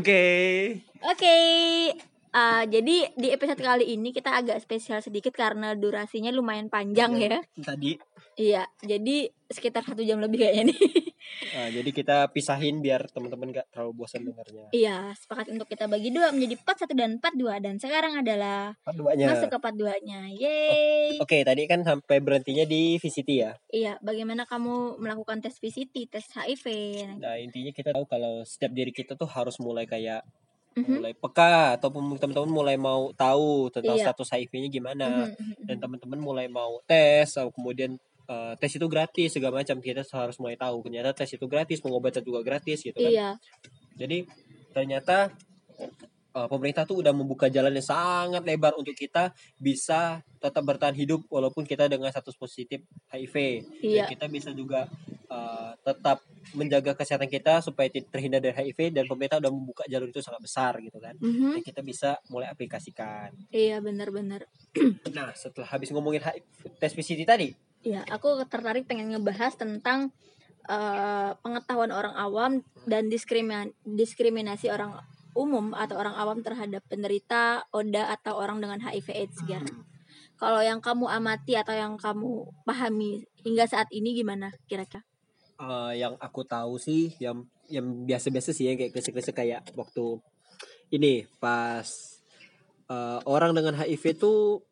Oke. 0.00 0.80
Oke, 1.04 1.94
uh, 2.32 2.64
jadi 2.66 2.96
di 3.14 3.28
episode 3.30 3.60
kali 3.60 3.94
ini 3.94 4.10
kita 4.10 4.34
agak 4.34 4.58
spesial 4.62 4.98
sedikit 5.00 5.34
karena 5.34 5.74
durasinya 5.74 6.30
lumayan 6.30 6.70
panjang 6.70 7.14
ya. 7.16 7.40
Tadi. 7.58 7.98
Iya, 8.40 8.64
jadi 8.80 9.28
sekitar 9.50 9.84
satu 9.84 10.00
jam 10.00 10.16
lebih 10.22 10.40
kayaknya 10.40 10.72
nih. 10.72 10.80
Nah, 11.52 11.68
jadi 11.76 11.90
kita 11.92 12.16
pisahin 12.32 12.80
biar 12.80 13.10
teman-teman 13.12 13.52
gak 13.52 13.68
terlalu 13.68 13.92
bosan 14.00 14.24
dengarnya. 14.24 14.70
Iya, 14.72 15.12
sepakat 15.18 15.52
untuk 15.52 15.68
kita 15.68 15.90
bagi 15.90 16.08
dua 16.08 16.32
menjadi 16.32 16.56
part 16.62 16.78
satu 16.80 16.94
dan 16.96 17.20
part 17.20 17.36
dua 17.36 17.60
dan 17.60 17.76
sekarang 17.76 18.16
adalah 18.22 18.72
Part 18.80 18.96
duanya. 18.96 19.34
masuk 19.34 19.50
ke 19.52 19.58
part 19.60 19.76
duanya. 19.76 20.30
Yeay. 20.32 21.20
Oke, 21.20 21.42
tadi 21.44 21.68
kan 21.68 21.84
sampai 21.84 22.22
berhentinya 22.22 22.64
di 22.64 22.96
VCT 22.96 23.28
ya. 23.28 23.52
Iya, 23.68 24.00
bagaimana 24.00 24.48
kamu 24.48 25.02
melakukan 25.02 25.44
tes 25.44 25.60
VCT, 25.60 26.08
tes 26.08 26.24
HIV? 26.32 26.64
Nah, 27.20 27.36
intinya 27.36 27.74
kita 27.76 27.92
tahu 27.92 28.08
kalau 28.08 28.40
setiap 28.46 28.72
diri 28.72 28.94
kita 28.94 29.20
tuh 29.20 29.28
harus 29.28 29.58
mulai 29.60 29.84
kayak 29.84 30.24
Mhm. 30.78 31.02
mulai 31.02 31.14
peka 31.18 31.74
ataupun 31.76 32.14
teman-teman 32.18 32.50
mulai 32.50 32.76
mau 32.78 33.10
tahu 33.14 33.68
tentang 33.74 33.98
Iya. 33.98 34.14
status 34.14 34.30
HIV-nya 34.30 34.70
gimana 34.70 35.08
Mhm, 35.26 35.34
mhm, 35.34 35.64
dan 35.66 35.76
mhm. 35.76 35.82
teman-teman 35.82 36.20
mulai 36.22 36.46
mau 36.46 36.78
tes 36.86 37.26
atau 37.34 37.50
kemudian 37.50 37.98
eh, 38.30 38.54
tes 38.62 38.70
itu 38.70 38.86
gratis 38.86 39.34
segala 39.34 39.58
macam 39.58 39.82
kita 39.82 40.06
harus 40.14 40.38
mulai 40.38 40.54
tahu 40.54 40.86
ternyata 40.86 41.10
tes 41.10 41.34
itu 41.34 41.46
gratis 41.50 41.82
pengobatan 41.82 42.22
juga 42.22 42.46
gratis 42.46 42.78
gitu 42.86 42.94
kan 43.02 43.10
Iya, 43.10 43.28
jadi 43.98 44.22
ternyata 44.70 45.34
eh, 46.30 46.48
pemerintah 46.48 46.84
tuh 46.84 47.02
udah 47.02 47.10
membuka 47.10 47.46
jalan 47.46 47.70
yang 47.70 47.84
sangat 47.84 48.42
lebar 48.42 48.74
untuk 48.74 48.94
kita 48.94 49.30
bisa 49.56 50.22
tetap 50.38 50.62
bertahan 50.62 50.94
hidup 50.94 51.26
walaupun 51.28 51.62
kita 51.62 51.84
dengan 51.84 52.08
status 52.08 52.34
positif 52.34 52.80
HIV 53.08 53.36
Iya. 53.82 54.04
dan 54.04 54.04
kita 54.08 54.26
bisa 54.26 54.50
juga 54.50 54.86
eh, 55.30 55.70
tetap 55.80 56.26
menjaga 56.52 56.98
kesehatan 56.98 57.30
kita 57.30 57.62
supaya 57.62 57.86
terhindar 57.86 58.42
dari 58.42 58.50
HIV 58.52 58.90
dan 58.90 59.04
pemerintah 59.06 59.38
udah 59.38 59.52
membuka 59.52 59.82
jalur 59.86 60.10
itu 60.10 60.18
sangat 60.18 60.42
besar 60.42 60.82
gitu 60.82 60.98
kan 60.98 61.14
Mhm. 61.16 61.54
dan 61.54 61.62
kita 61.62 61.80
bisa 61.80 62.18
mulai 62.26 62.50
aplikasikan. 62.50 63.30
iya 63.50 63.78
benar-benar. 63.78 64.46
Nah, 65.14 65.30
setelah 65.34 65.66
habis 65.68 65.90
ngomongin 65.90 66.18
HIV, 66.18 66.42
tes 66.78 66.90
VCT 66.90 67.22
tadi, 67.22 67.48
Iya, 67.80 68.04
aku 68.06 68.42
tertarik 68.44 68.84
pengen 68.84 69.08
ngebahas 69.10 69.54
tentang 69.54 70.10
eh, 70.68 71.30
pengetahuan 71.40 71.88
orang 71.90 72.12
awam 72.14 72.52
dan 72.84 73.08
diskrimin 73.08 73.72
diskriminasi 73.82 74.68
orang 74.68 74.92
umum 75.36 75.72
atau 75.76 75.96
orang 75.98 76.14
awam 76.18 76.38
terhadap 76.42 76.82
penderita 76.90 77.64
ODA 77.70 78.10
atau 78.14 78.38
orang 78.38 78.58
dengan 78.58 78.82
HIV/AIDS 78.82 79.46
ya. 79.46 79.62
Kalau 80.40 80.64
yang 80.64 80.80
kamu 80.80 81.04
amati 81.06 81.54
atau 81.54 81.76
yang 81.76 82.00
kamu 82.00 82.48
pahami 82.64 83.28
hingga 83.44 83.68
saat 83.68 83.92
ini 83.92 84.16
gimana 84.16 84.50
kira-kira? 84.64 85.04
eh, 85.60 85.92
yang 86.00 86.16
aku 86.16 86.40
tahu 86.48 86.80
sih 86.80 87.12
yang 87.20 87.44
yang 87.70 87.86
biasa-biasa 88.08 88.50
sih 88.50 88.66
ya 88.66 88.74
kayak 88.74 88.92
krisik-krisik 88.96 89.36
kayak 89.36 89.62
waktu 89.76 90.18
ini 90.90 91.28
pas 91.38 91.86
eh, 92.88 93.20
orang 93.28 93.52
dengan 93.52 93.76
HIV 93.76 94.04
tuh 94.16 94.64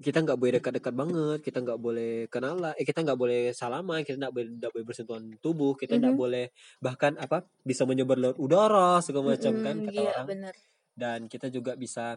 kita 0.00 0.24
nggak 0.24 0.34
boleh 0.34 0.52
dekat-dekat 0.56 0.94
banget, 0.96 1.38
kita 1.40 1.58
nggak 1.60 1.76
boleh 1.76 2.24
kenalan, 2.26 2.72
eh 2.72 2.82
kita 2.82 3.04
nggak 3.04 3.14
boleh 3.14 3.52
salaman, 3.52 4.00
kita 4.00 4.16
nggak 4.16 4.32
boleh 4.32 4.46
nggak 4.56 4.72
boleh 4.72 4.84
bersentuhan 4.84 5.24
tubuh, 5.38 5.76
kita 5.76 5.94
nggak 5.94 6.16
Mhm. 6.16 6.20
boleh 6.20 6.44
bahkan 6.78 7.12
apa 7.16 7.44
bisa 7.60 7.84
menyebar 7.84 8.16
lewat 8.16 8.36
udara 8.36 8.98
segala 9.00 9.36
macam 9.36 9.52
kan 9.56 9.76
Mm-mm, 9.76 9.86
kata 9.86 10.00
iya 10.00 10.10
orang. 10.10 10.26
benar. 10.26 10.54
dan 10.90 11.20
kita 11.26 11.48
juga 11.48 11.76
bisa 11.76 12.16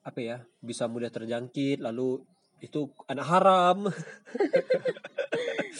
apa 0.00 0.18
ya 0.18 0.36
bisa 0.58 0.86
mudah 0.86 1.06
terjangkit 1.06 1.78
lalu 1.78 2.18
itu 2.58 2.86
anak 3.06 3.26
haram 3.28 3.78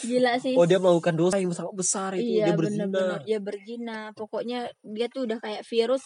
Gila 0.00 0.38
sih. 0.38 0.54
oh 0.54 0.62
dia 0.62 0.78
melakukan 0.78 1.14
dosa 1.14 1.36
yang 1.38 1.50
sangat 1.50 1.74
besar 1.74 2.10
itu 2.14 2.38
iya 2.38 2.46
dia 2.46 2.54
berzina 2.54 2.86
benar-benar 2.86 3.20
ya 3.26 3.38
berzina. 3.38 3.98
Pokoknya 4.12 4.58
dia 4.80 5.06
tuh 5.08 5.26
udah 5.26 5.38
kayak 5.38 5.62
virus 5.66 6.02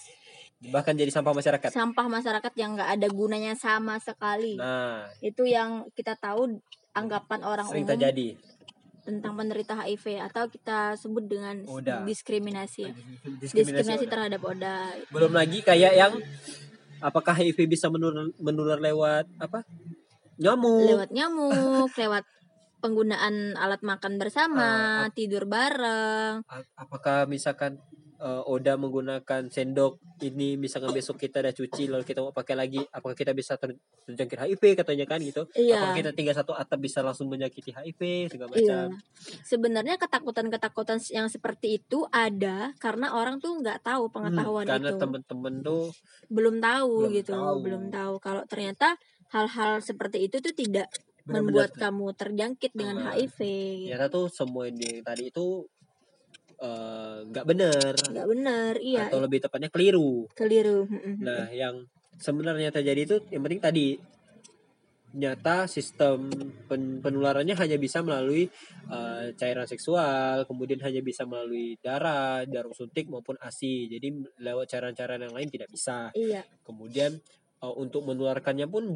bahkan 0.71 0.95
jadi 0.95 1.11
sampah 1.11 1.33
masyarakat. 1.33 1.69
Sampah 1.73 2.06
masyarakat 2.06 2.53
yang 2.55 2.78
nggak 2.78 2.91
ada 2.95 3.09
gunanya 3.09 3.55
sama 3.56 3.99
sekali. 3.99 4.55
nah. 4.55 5.09
Itu 5.19 5.43
yang 5.43 5.91
kita 5.93 6.15
tahu 6.15 6.62
anggapan 6.93 7.41
orang 7.43 7.67
sering 7.67 7.83
umum 7.83 7.93
terjadi. 7.97 8.28
tentang 9.03 9.34
penderita 9.34 9.75
HIV 9.75 10.23
atau 10.23 10.47
kita 10.47 10.95
sebut 10.95 11.27
dengan 11.27 11.59
Oda. 11.67 12.06
diskriminasi 12.06 12.87
ya. 12.87 12.95
diskriminasi, 13.43 13.83
diskriminasi 13.83 14.06
terhadap 14.06 14.39
ODA. 14.39 14.95
Belum 15.11 15.34
lagi 15.34 15.59
kayak 15.59 15.91
yang 15.91 16.12
apakah 17.03 17.34
HIV 17.34 17.67
bisa 17.67 17.91
menular 17.91 18.31
menular 18.39 18.79
lewat 18.79 19.27
apa? 19.43 19.67
Nyamuk. 20.39 20.87
Lewat 20.87 21.11
nyamuk 21.11 21.91
lewat 22.03 22.23
penggunaan 22.79 23.59
alat 23.59 23.83
makan 23.83 24.23
bersama 24.23 24.67
Ah, 25.03 25.11
tidur 25.11 25.50
bareng. 25.50 26.47
apakah 26.79 27.27
misalkan 27.27 27.83
eh, 28.22 28.43
Oda 28.47 28.78
menggunakan 28.78 29.50
sendok 29.50 29.99
ini 30.22 30.55
misalkan 30.55 30.94
besok 30.94 31.19
kita 31.19 31.43
udah 31.43 31.50
cuci 31.50 31.91
lalu 31.91 32.06
kita 32.06 32.22
mau 32.22 32.31
pakai 32.31 32.55
lagi. 32.55 32.78
Apakah 32.88 33.19
kita 33.19 33.34
bisa 33.34 33.59
ter- 33.59 33.75
terjangkit 34.06 34.38
HIV 34.38 34.62
katanya 34.78 35.05
kan 35.05 35.19
gitu. 35.19 35.43
Iya. 35.53 35.83
apakah 35.83 35.99
kita 35.99 36.10
tinggal 36.15 36.34
satu 36.34 36.55
atap 36.55 36.78
bisa 36.78 37.03
langsung 37.03 37.27
menyakiti 37.27 37.75
HIV 37.75 38.31
segala 38.31 38.55
iya. 38.55 38.87
macam. 38.87 39.03
Sebenarnya 39.43 39.99
ketakutan-ketakutan 39.99 41.03
yang 41.11 41.27
seperti 41.27 41.82
itu 41.82 42.06
ada 42.09 42.71
karena 42.78 43.11
orang 43.12 43.43
tuh 43.43 43.59
nggak 43.59 43.82
tahu 43.82 44.06
Hmm, 44.06 44.15
pengetahuan 44.15 44.65
karena 44.71 44.91
itu. 44.94 45.00
temen-temen 45.03 45.55
tuh 45.61 45.84
belum 46.28 46.62
tahu 46.62 46.93
belum 47.05 47.12
gitu 47.19 47.34
tahu. 47.34 47.56
belum 47.61 47.82
tahu. 47.91 48.15
Kalau 48.22 48.43
ternyata 48.47 48.94
hal-hal 49.34 49.82
seperti 49.82 50.31
itu 50.31 50.38
tuh 50.38 50.55
tidak 50.55 50.87
benar-benar 51.22 51.43
membuat 51.43 51.71
kamu 51.78 52.06
terjangkit 52.15 52.72
dengan 52.75 52.97
Ah, 53.03 53.15
HIV 53.15 53.38
gitu. 53.38 53.87
ternyata 53.91 54.06
tuh 54.09 54.27
semua 54.28 54.66
yang 54.66 54.78
tadi 55.03 55.31
itu 55.31 55.66
eh, 56.62 57.17
nggak 57.27 57.45
benar 57.45 57.93
nggak 57.99 58.28
benar 58.31 58.73
iya 58.78 59.11
atau 59.11 59.19
lebih 59.19 59.43
tepatnya 59.43 59.69
keliru 59.69 60.31
keliru. 60.39 60.87
Nah, 61.19 61.50
yang 61.50 61.83
sebenarnya 62.17 62.71
terjadi 62.71 63.00
itu 63.03 63.17
yang 63.34 63.43
penting 63.43 63.62
tadi 63.62 63.89
nyata 65.12 65.69
sistem 65.69 66.33
pen- 66.65 67.05
penularannya 67.05 67.53
hanya 67.53 67.77
bisa 67.77 68.00
melalui 68.00 68.49
eh, 68.89 69.25
cairan 69.37 69.69
seksual, 69.69 70.49
kemudian 70.49 70.81
hanya 70.81 71.05
bisa 71.05 71.28
melalui 71.28 71.77
darah, 71.84 72.49
jarum 72.49 72.73
suntik 72.73 73.12
maupun 73.12 73.37
ASI. 73.39 73.93
Jadi 73.93 74.09
lewat 74.41 74.73
cairan-cairan 74.73 75.21
yang 75.29 75.34
lain 75.37 75.49
tidak 75.53 75.69
bisa. 75.69 76.09
iya 76.17 76.41
Kemudian 76.65 77.12
eh, 77.61 77.75
untuk 77.77 78.09
menularkannya 78.09 78.65
pun 78.67 78.89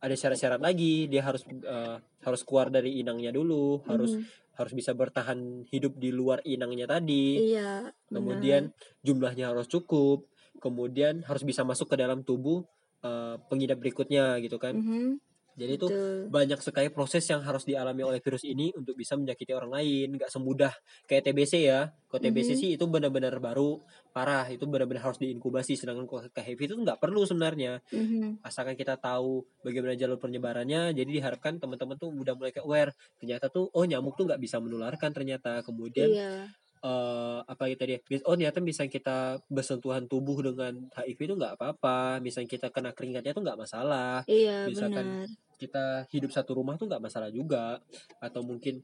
ada 0.00 0.14
syarat-syarat 0.16 0.58
lagi. 0.58 1.06
Dia 1.06 1.22
harus 1.22 1.46
eh, 1.46 1.96
harus 2.02 2.40
keluar 2.42 2.66
dari 2.68 2.98
inangnya 2.98 3.30
dulu, 3.30 3.86
harus 3.86 4.18
Mhm. 4.18 4.49
Harus 4.60 4.76
bisa 4.76 4.92
bertahan 4.92 5.64
hidup 5.72 5.96
di 5.96 6.12
luar 6.12 6.44
inangnya 6.44 6.84
tadi. 6.84 7.56
Iya 7.56 7.88
benar. 7.88 8.12
kemudian 8.12 8.62
jumlahnya 9.00 9.56
harus 9.56 9.66
cukup. 9.66 10.28
Kemudian 10.60 11.24
harus 11.24 11.40
bisa 11.40 11.64
masuk 11.64 11.88
ke 11.88 11.96
dalam 11.96 12.20
tubuh 12.20 12.68
eh, 13.00 13.40
pengidap 13.48 13.80
berikutnya 13.80 14.36
gitu 14.44 14.60
kan. 14.60 14.76
Mhm, 14.76 15.29
jadi 15.60 15.76
itu 15.76 15.86
banyak 16.32 16.56
sekali 16.64 16.88
proses 16.88 17.28
yang 17.28 17.44
harus 17.44 17.68
dialami 17.68 18.00
oleh 18.00 18.24
virus 18.24 18.48
ini 18.48 18.72
untuk 18.72 18.96
bisa 18.96 19.12
menyakiti 19.20 19.52
orang 19.52 19.76
lain. 19.76 20.16
Nggak 20.16 20.32
semudah 20.32 20.72
kayak 21.04 21.28
TBC 21.28 21.68
ya. 21.68 21.92
Kalau 22.08 22.20
TBC 22.24 22.56
Mhm. 22.56 22.60
sih 22.64 22.70
itu 22.80 22.84
benar-benar 22.88 23.36
baru 23.44 23.84
parah. 24.16 24.48
Itu 24.48 24.64
benar-benar 24.64 25.12
harus 25.12 25.20
diinkubasi. 25.20 25.76
Sedangkan 25.76 26.08
kalau 26.08 26.24
HIV 26.24 26.60
itu 26.64 26.74
nggak 26.80 26.96
perlu 26.96 27.28
sebenarnya. 27.28 27.84
Mhm, 27.92 28.40
asalkan 28.40 28.72
kita 28.72 28.96
tahu 28.96 29.44
bagaimana 29.60 29.92
jalur 30.00 30.16
penyebarannya 30.16 30.96
jadi 30.96 31.10
diharapkan 31.20 31.60
teman-teman 31.60 32.00
tuh 32.00 32.08
udah 32.08 32.32
mulai 32.32 32.56
ke 32.56 32.64
aware. 32.64 32.96
Ternyata 33.20 33.52
tuh 33.52 33.68
oh 33.68 33.84
nyamuk 33.84 34.16
tuh 34.16 34.24
nggak 34.24 34.40
bisa 34.40 34.56
menularkan 34.64 35.12
ternyata. 35.12 35.60
Kemudian 35.60 36.08
iya. 36.08 36.32
eh 36.80 37.38
apa 37.44 37.68
gitu 37.68 37.84
dia 37.84 38.00
oh 38.24 38.32
ternyata 38.32 38.64
misalnya 38.64 38.88
kita 38.88 39.18
bersentuhan 39.52 40.08
tubuh 40.08 40.40
dengan 40.40 40.88
HIV 40.96 41.18
itu 41.28 41.34
nggak 41.36 41.60
apa-apa. 41.60 42.24
Misalnya 42.24 42.48
kita 42.48 42.66
kena 42.72 42.96
keringatnya 42.96 43.36
tuh 43.36 43.44
nggak 43.44 43.60
masalah. 43.60 44.24
Iya 44.24 44.64
misalkan 44.72 45.28
benar 45.28 45.49
kita 45.60 46.08
hidup 46.08 46.32
satu 46.32 46.56
rumah 46.56 46.80
tuh 46.80 46.88
nggak 46.88 47.04
masalah 47.04 47.28
juga. 47.28 47.84
Atau 48.24 48.40
mungkin 48.40 48.80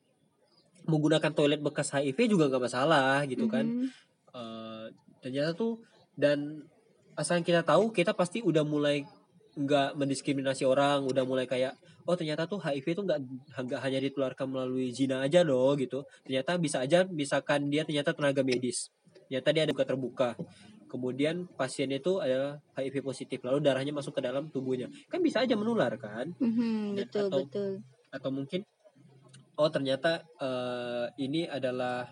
menggunakan 0.85 1.33
toilet 1.33 1.65
bekas 1.65 1.97
HIV 1.97 2.37
juga 2.37 2.53
nggak 2.53 2.65
masalah 2.69 3.25
gitu 3.25 3.49
kan. 3.49 3.65
Mhm, 3.65 4.07
Eh, 4.37 4.87
ternyata 5.25 5.57
tuh 5.57 5.81
dan 6.13 6.61
asal 7.17 7.41
kita 7.41 7.65
tahu 7.65 7.89
kita 7.89 8.13
pasti 8.13 8.45
udah 8.45 8.61
mulai 8.69 9.09
nggak 9.57 9.97
mendiskriminasi 9.97 10.69
orang 10.69 11.09
udah 11.09 11.25
mulai 11.25 11.49
kayak 11.49 11.73
oh 12.05 12.13
ternyata 12.13 12.45
tuh 12.45 12.61
HIV 12.61 12.93
itu 12.93 13.03
nggak 13.09 13.21
nggak 13.57 13.81
hanya 13.81 13.99
ditularkan 14.05 14.47
melalui 14.53 14.93
zina 14.93 15.25
aja 15.25 15.41
loh 15.41 15.73
gitu. 15.81 16.05
Ternyata 16.29 16.61
bisa 16.61 16.85
aja 16.85 17.09
misalkan 17.09 17.73
dia 17.73 17.89
ternyata 17.89 18.13
tenaga 18.13 18.45
medis. 18.45 18.93
Ternyata 19.27 19.49
dia 19.57 19.63
ada 19.65 19.73
buka 19.73 19.87
terbuka 19.89 20.29
kemudian 20.87 21.47
pasien 21.53 21.91
itu 21.91 22.19
adalah 22.19 22.57
HIV 22.75 23.03
positif 23.03 23.43
lalu 23.43 23.61
darahnya 23.61 23.91
masuk 23.91 24.15
ke 24.15 24.23
dalam 24.23 24.49
tubuhnya. 24.49 24.87
Kan 25.07 25.21
bisa 25.21 25.43
aja 25.43 25.55
menular 25.55 25.93
kan? 25.97 26.31
Mhm, 26.39 26.95
Dan 26.95 27.07
betul 27.07 27.25
atau- 27.27 27.41
betul. 27.45 27.71
atau 28.09 28.31
mungkin 28.31 28.61
oh 29.55 29.69
ternyata 29.69 30.23
eh, 30.37 31.07
ini 31.19 31.45
adalah 31.45 32.07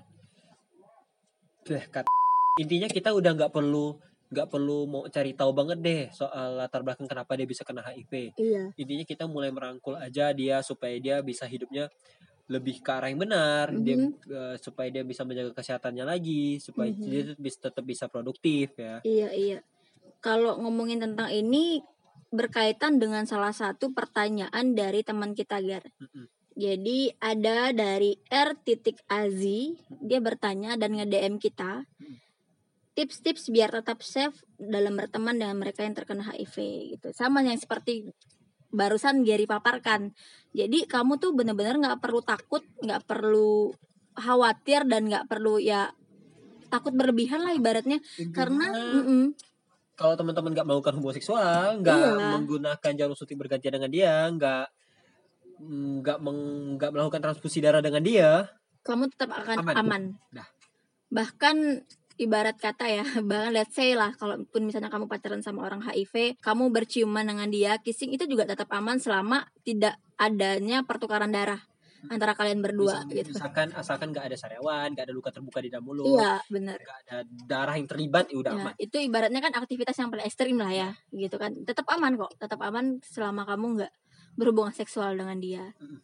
Beh, 1.65 1.85
kat- 1.89 2.05
intinya 2.61 2.85
kita 2.87 3.11
udah 3.11 3.33
nggak 3.33 3.49
perlu 3.51 3.97
nggak 4.29 4.49
perlu 4.51 4.85
mau 4.85 5.03
cari 5.07 5.33
tahu 5.33 5.55
banget 5.55 5.79
deh 5.81 6.03
soal 6.11 6.59
latar 6.59 6.83
belakang 6.83 7.07
kenapa 7.07 7.39
dia 7.39 7.47
bisa 7.47 7.63
kena 7.63 7.81
HIV 7.81 8.35
iya. 8.37 8.67
Intinya 8.75 9.01
kita 9.03 9.25
mulai 9.25 9.49
merangkul 9.49 9.95
aja 9.95 10.35
dia 10.35 10.59
supaya 10.61 10.99
dia 10.99 11.23
bisa 11.23 11.47
hidupnya 11.47 11.87
lebih 12.45 12.85
ke 12.85 12.91
arah 12.93 13.09
yang 13.09 13.21
benar 13.21 13.73
dia 13.73 13.97
Mhm. 13.97 14.11
eh, 14.27 14.57
supaya 14.61 14.89
dia 14.89 15.01
bisa 15.01 15.25
menjaga 15.25 15.57
kesehatannya 15.57 16.05
lagi 16.05 16.61
supaya 16.61 16.93
Mhm. 16.93 17.01
dia 17.03 17.21
tetap 17.25 17.41
bisa 17.41 17.59
tetap 17.61 17.85
bisa 17.85 18.05
produktif 18.07 18.77
ya 18.77 19.01
Iya, 19.01 19.29
iya. 19.33 19.59
Kalau 20.21 20.57
ngomongin 20.57 21.01
tentang 21.01 21.29
ini 21.29 21.81
berkaitan 22.29 22.97
dengan 22.97 23.25
salah 23.25 23.53
satu 23.53 23.93
pertanyaan 23.93 24.73
dari 24.73 25.05
teman 25.05 25.33
kita, 25.33 25.61
Gar. 25.61 25.85
Mm-mm. 26.01 26.27
Jadi 26.55 27.13
ada 27.19 27.71
dari 27.71 28.17
R 28.27 28.57
titik 28.59 28.99
Azi, 29.05 29.77
dia 30.01 30.19
bertanya 30.19 30.75
dan 30.75 30.97
nge-DM 30.97 31.37
kita. 31.37 31.85
Tips-tips 32.95 33.51
biar 33.51 33.75
tetap 33.75 34.07
safe 34.07 34.39
dalam 34.55 34.95
berteman 34.95 35.35
dengan 35.35 35.59
mereka 35.59 35.83
yang 35.83 35.99
terkena 35.99 36.25
HIV 36.25 36.57
gitu. 36.95 37.09
Sama 37.11 37.43
yang 37.43 37.59
seperti 37.59 38.07
barusan 38.75 39.23
Gary 39.23 39.47
paparkan. 39.47 40.11
Jadi 40.51 40.85
kamu 40.91 41.23
tuh 41.23 41.31
bener-bener 41.31 41.79
nggak 41.79 42.03
perlu 42.03 42.21
takut, 42.21 42.67
nggak 42.83 43.07
perlu 43.07 43.71
khawatir 44.15 44.87
dan 44.87 45.11
nggak 45.11 45.27
perlu 45.27 45.59
ya 45.59 45.91
takut 46.71 46.95
berlebihan 46.95 47.43
lah 47.43 47.55
ibaratnya 47.55 47.99
karena 48.35 48.67
mm-mm, 48.71 49.35
kalau 49.95 50.15
teman-teman 50.19 50.51
nggak 50.55 50.67
melakukan 50.67 50.95
hubungan 50.99 51.17
seksual 51.19 51.79
nggak 51.83 51.99
Iya. 51.99 52.31
menggunakan 52.35 52.93
jarum 52.99 53.15
suntik 53.15 53.39
bergantian 53.39 53.75
dengan 53.79 53.91
dia 53.91 54.15
nggak 54.31 54.67
nggak 56.03 56.19
meng- 56.19 56.79
nggak 56.79 56.91
melakukan 56.95 57.23
transfusi 57.23 57.63
darah 57.63 57.83
dengan 57.83 58.03
dia 58.03 58.51
kamu 58.87 59.11
tetap 59.15 59.33
akan 59.33 59.57
Aman. 59.65 59.75
aman. 59.81 60.03
Bahkan 61.09 61.57
ibarat 62.17 62.57
kata 62.59 62.87
ya, 62.87 63.05
bahkan 63.29 63.51
let's 63.55 63.75
say 63.75 63.93
lah, 63.99 64.15
kalaupun 64.15 64.63
misalnya 64.67 64.91
kamu 64.91 65.11
pacaran 65.11 65.43
sama 65.43 65.67
orang 65.67 65.83
HIV, 65.83 66.39
kamu 66.39 66.71
berciuman 66.71 67.27
dengan 67.27 67.49
dia, 67.51 67.79
kissing 67.83 68.15
itu 68.15 68.25
juga 68.27 68.47
tetap 68.47 68.71
aman 68.73 68.99
selama 69.03 69.47
tidak 69.67 69.99
adanya 70.15 70.87
pertukaran 70.87 71.35
darah 71.35 71.59
antara 72.13 72.37
kalian 72.37 72.61
berdua 72.61 73.09
gitu. 73.09 73.33
misalkan 73.33 73.73
asalkan 73.73 74.13
nggak 74.13 74.29
ada 74.29 74.37
sariawan 74.37 74.93
nggak 74.93 75.09
ada 75.09 75.15
luka 75.15 75.33
terbuka 75.33 75.65
di 75.65 75.73
dalam 75.73 75.89
mulut 75.89 76.05
Iya, 76.05 76.37
benar. 76.53 76.77
nggak 76.77 76.99
ada 77.09 77.17
darah 77.49 77.75
yang 77.81 77.89
terlibat 77.89 78.29
ya 78.29 78.37
udah 78.41 78.53
Ya, 78.53 78.61
aman 78.61 78.75
itu 78.77 78.97
ibaratnya 79.01 79.41
kan 79.41 79.53
aktivitas 79.57 79.97
yang 79.97 80.13
paling 80.13 80.27
ekstrim 80.29 80.57
lah 80.61 80.73
ya, 80.73 80.89
gitu 81.11 81.37
kan. 81.41 81.57
Tetap 81.65 81.89
aman 81.89 82.21
kok, 82.21 82.33
tetap 82.37 82.61
aman 82.61 83.01
selama 83.01 83.49
kamu 83.49 83.81
nggak 83.81 83.93
berhubungan 84.37 84.75
seksual 84.75 85.17
dengan 85.17 85.39
dia. 85.41 85.65
Mm. 85.81 85.99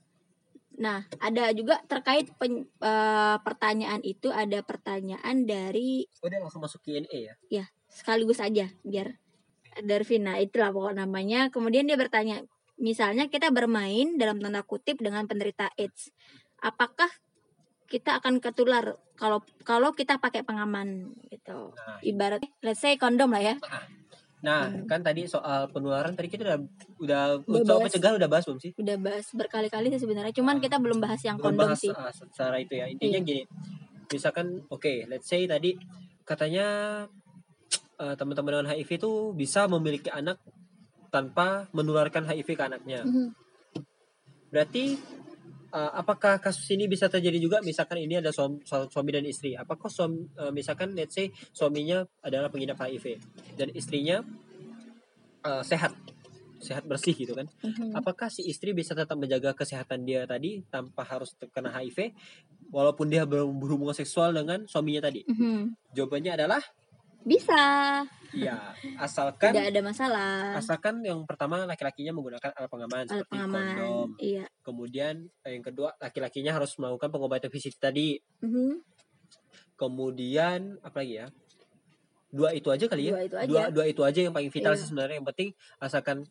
Nah, 0.80 1.04
ada 1.20 1.52
juga 1.52 1.76
terkait 1.84 2.32
pen- 2.40 2.64
eh, 2.80 3.36
pertanyaan 3.44 4.00
itu 4.00 4.32
ada 4.32 4.64
pertanyaan 4.64 5.44
dari 5.44 6.08
udah 6.24 6.38
langsung 6.40 6.64
masuk 6.64 6.80
Q&A 6.80 7.04
ya 7.12 7.34
ya 7.52 7.64
sekaligus 7.90 8.40
aja 8.40 8.70
biar 8.86 9.20
Darvina 9.78 10.36
itulah 10.42 10.74
pokok 10.74 10.94
namanya. 10.98 11.46
Kemudian 11.48 11.86
dia 11.86 11.94
bertanya, 11.94 12.42
misalnya 12.74 13.30
kita 13.30 13.54
bermain 13.54 14.18
dalam 14.18 14.42
tanda 14.42 14.66
kutip 14.66 14.98
dengan 14.98 15.30
penderita 15.30 15.70
AIDS, 15.78 16.10
apakah 16.58 17.06
kita 17.86 18.18
akan 18.22 18.38
ketular 18.42 18.98
kalau 19.14 19.42
kalau 19.66 19.90
kita 19.94 20.18
pakai 20.18 20.42
pengaman 20.42 21.14
gitu. 21.30 21.74
nah 21.74 21.98
Ibarat 22.02 22.42
let's 22.66 22.82
say 22.82 22.98
kondom 22.98 23.30
lah 23.30 23.42
ya. 23.42 23.54
Nah, 23.62 23.82
Hmm. 24.40 24.88
kan 24.88 25.04
tadi 25.04 25.28
soal 25.28 25.68
penularan 25.68 26.16
tadi 26.16 26.32
kita 26.32 26.42
udah 26.44 26.58
udah 26.96 27.22
Udah 27.44 27.60
soal 27.62 27.80
bahas. 27.84 28.16
udah 28.16 28.28
bahas 28.28 28.44
belum 28.48 28.58
sih? 28.58 28.72
Udah 28.74 28.96
bahas 28.96 29.26
berkali-kali 29.36 29.92
sih 29.92 30.00
sebenarnya, 30.00 30.32
cuman 30.32 30.56
kita 30.58 30.80
belum 30.80 30.96
bahas 30.96 31.20
yang 31.20 31.36
Belum 31.36 31.52
kondom 31.52 31.68
bahas 31.68 31.78
sih. 31.78 31.92
ah, 31.92 32.08
secara 32.08 32.56
itu 32.56 32.72
ya. 32.72 32.88
Intinya 32.88 33.20
Iya. 33.20 33.26
gini. 33.26 33.42
Misalkan 34.08 34.64
oke, 34.66 35.06
let's 35.06 35.28
say 35.28 35.44
tadi 35.44 35.76
katanya 36.24 36.66
eh, 38.00 38.14
teman-teman 38.16 38.64
dengan 38.64 38.68
HIV 38.72 38.90
itu 38.96 39.12
bisa 39.36 39.68
memiliki 39.68 40.08
anak 40.08 40.40
tanpa 41.12 41.68
menularkan 41.70 42.24
HIV 42.24 42.56
ke 42.56 42.64
anaknya. 42.64 43.04
Mhm. 43.04 43.36
Berarti 44.48 44.96
eh, 45.70 45.92
apakah 45.96 46.42
kasus 46.42 46.66
ini 46.74 46.90
bisa 46.90 47.06
terjadi 47.06 47.38
juga 47.38 47.56
misalkan 47.62 48.02
ini 48.02 48.18
ada 48.18 48.34
suami, 48.34 48.62
suami 48.66 49.10
dan 49.10 49.24
istri? 49.26 49.54
Apakah 49.54 49.88
suami 49.90 50.26
eh, 50.26 50.52
misalkan 50.52 50.92
let's 50.94 51.14
say 51.14 51.30
suaminya 51.54 52.04
adalah 52.22 52.50
pengidap 52.50 52.78
HIV 52.82 53.18
dan 53.56 53.68
istrinya 53.72 54.22
eh, 55.46 55.62
sehat 55.64 55.94
sehat 56.60 56.84
bersih 56.84 57.16
gitu 57.16 57.32
kan? 57.32 57.48
Mhm. 57.64 57.96
apakah 57.96 58.28
si 58.28 58.44
istri 58.44 58.76
bisa 58.76 58.92
tetap 58.92 59.16
menjaga 59.16 59.56
kesehatan 59.56 60.04
dia 60.04 60.28
tadi 60.28 60.60
tanpa 60.68 61.08
harus 61.08 61.32
terkena 61.40 61.72
HIV 61.72 62.12
walaupun 62.68 63.08
dia 63.08 63.24
ber- 63.24 63.48
berhubungan 63.48 63.96
seksual 63.96 64.36
dengan 64.36 64.68
suaminya 64.68 65.08
tadi? 65.08 65.24
Mhm. 65.24 65.72
Jawabannya 65.96 66.36
adalah 66.36 66.62
Bisa, 67.20 67.62
iya, 68.32 68.56
asalkan 69.04 69.52
tidak 69.52 69.68
ada 69.70 69.82
masalah. 69.84 70.56
asalkan 70.56 71.04
yang 71.04 71.20
pertama 71.28 71.68
laki-lakinya 71.68 72.16
menggunakan 72.16 72.50
alat 72.54 72.70
pengaman 72.70 73.04
Alat 73.04 73.08
seperti 73.12 73.36
kondom. 73.36 73.52
pengaman. 73.52 74.08
Iya. 74.16 74.44
Kemudian 74.60 75.14
eh, 75.42 75.52
yang 75.52 75.64
kedua 75.64 75.92
laki-lakinya 75.96 76.52
harus 76.56 76.72
melakukan 76.76 77.08
pengobatan 77.08 77.50
fisik 77.50 77.76
tadi. 77.76 78.16
Mhm. 78.40 78.80
Kemudian 79.76 80.76
apa 80.80 81.00
lagi 81.00 81.14
ya? 81.18 81.26
Dua 82.30 82.52
itu 82.52 82.68
aja 82.70 82.84
kali 82.86 83.10
ya. 83.10 83.12
Dua 83.12 83.22
itu 83.24 83.36
aja. 83.36 83.48
Dua, 83.48 83.62
dua 83.72 83.84
itu 83.86 84.02
aja 84.02 84.20
yang 84.22 84.32
paling 84.32 84.48
vital 84.48 84.72
Iya. 84.72 84.78
sih 84.78 84.86
sebenarnya 84.86 85.16
yang 85.18 85.26
penting 85.26 85.48
asalkan 85.76 86.24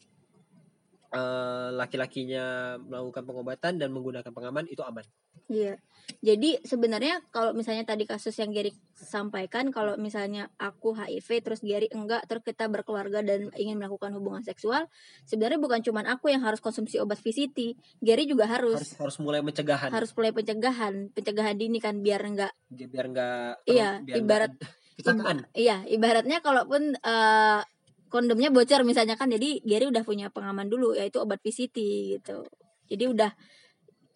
eh, 1.09 1.69
laki-lakinya 1.73 2.45
melakukan 2.77 3.23
pengobatan 3.23 3.73
dan 3.75 3.89
menggunakan 3.89 4.29
pengaman 4.29 4.65
itu 4.65 4.81
aman. 4.81 5.03
Iya. 5.49 5.81
Jadi 6.21 6.61
sebenarnya 6.61 7.21
kalau 7.29 7.53
misalnya 7.53 7.85
tadi 7.85 8.05
kasus 8.05 8.33
yang 8.35 8.49
Gary 8.49 8.69
sampaikan 8.93 9.69
kalau 9.69 9.93
misalnya 9.95 10.49
aku 10.57 10.93
HIV 10.93 11.41
terus 11.41 11.61
Gary 11.61 11.85
enggak 11.89 12.25
terus 12.25 12.41
kita 12.41 12.65
berkeluarga 12.65 13.21
dan 13.21 13.49
ingin 13.53 13.77
melakukan 13.77 14.13
hubungan 14.13 14.41
seksual, 14.41 14.89
sebenarnya 15.23 15.57
bukan 15.57 15.81
cuman 15.81 16.05
aku 16.05 16.29
yang 16.29 16.41
harus 16.41 16.57
konsumsi 16.59 16.97
obat 16.97 17.17
VCT, 17.17 17.77
Gary 17.99 18.25
juga 18.25 18.45
harus 18.45 18.77
harus 18.77 18.93
harus 18.97 19.17
mulai 19.17 19.41
mencegahan 19.41 19.89
harus 19.89 20.09
mulai 20.13 20.33
pencegahan, 20.33 21.13
pencegahan 21.13 21.55
dini 21.55 21.77
kan 21.77 22.01
biar 22.01 22.21
enggak 22.21 22.53
biar 22.69 23.05
nggak 23.07 23.51
Iya, 23.65 24.01
biar 24.01 24.17
ibarat- 24.17 24.53
nggak- 24.53 24.77
kecelakaan 24.99 25.37
iya, 25.55 25.77
ibaratnya 25.87 26.37
kalaupun 26.41 26.93
eh, 26.93 27.61
kondomnya 28.09 28.49
bocor 28.49 28.81
misalnya 28.83 29.15
kan 29.15 29.29
jadi 29.29 29.61
Gary 29.61 29.87
udah 29.87 30.03
punya 30.03 30.33
pengaman 30.33 30.67
dulu 30.67 30.97
yaitu 30.97 31.21
obat 31.21 31.39
VCT 31.39 31.77
gitu. 32.17 32.43
Jadi 32.89 33.03
udah 33.05 33.31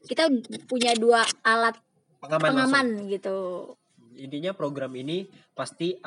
kita 0.09 0.27
punya 0.67 0.91
dua 0.97 1.23
alat 1.45 1.77
pengaman, 2.19 2.43
pengaman 2.51 2.87
langsung. 2.99 3.11
gitu. 3.13 3.37
intinya 4.13 4.53
program 4.53 4.93
ini 4.93 5.25
pasti 5.57 5.97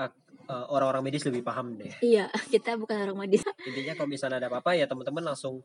eh, 0.46 0.66
orang-orang 0.68 1.02
medis 1.04 1.26
lebih 1.26 1.42
paham 1.42 1.74
deh 1.74 1.90
Iya, 1.98 2.30
kita 2.54 2.74
bukan 2.76 2.96
orang 3.02 3.18
medis. 3.18 3.42
intinya 3.62 3.92
kalau 3.94 4.06
misalnya 4.06 4.38
ada 4.38 4.48
apa-apa 4.48 4.72
ya 4.72 4.86
teman-teman 4.86 5.26
langsung 5.26 5.58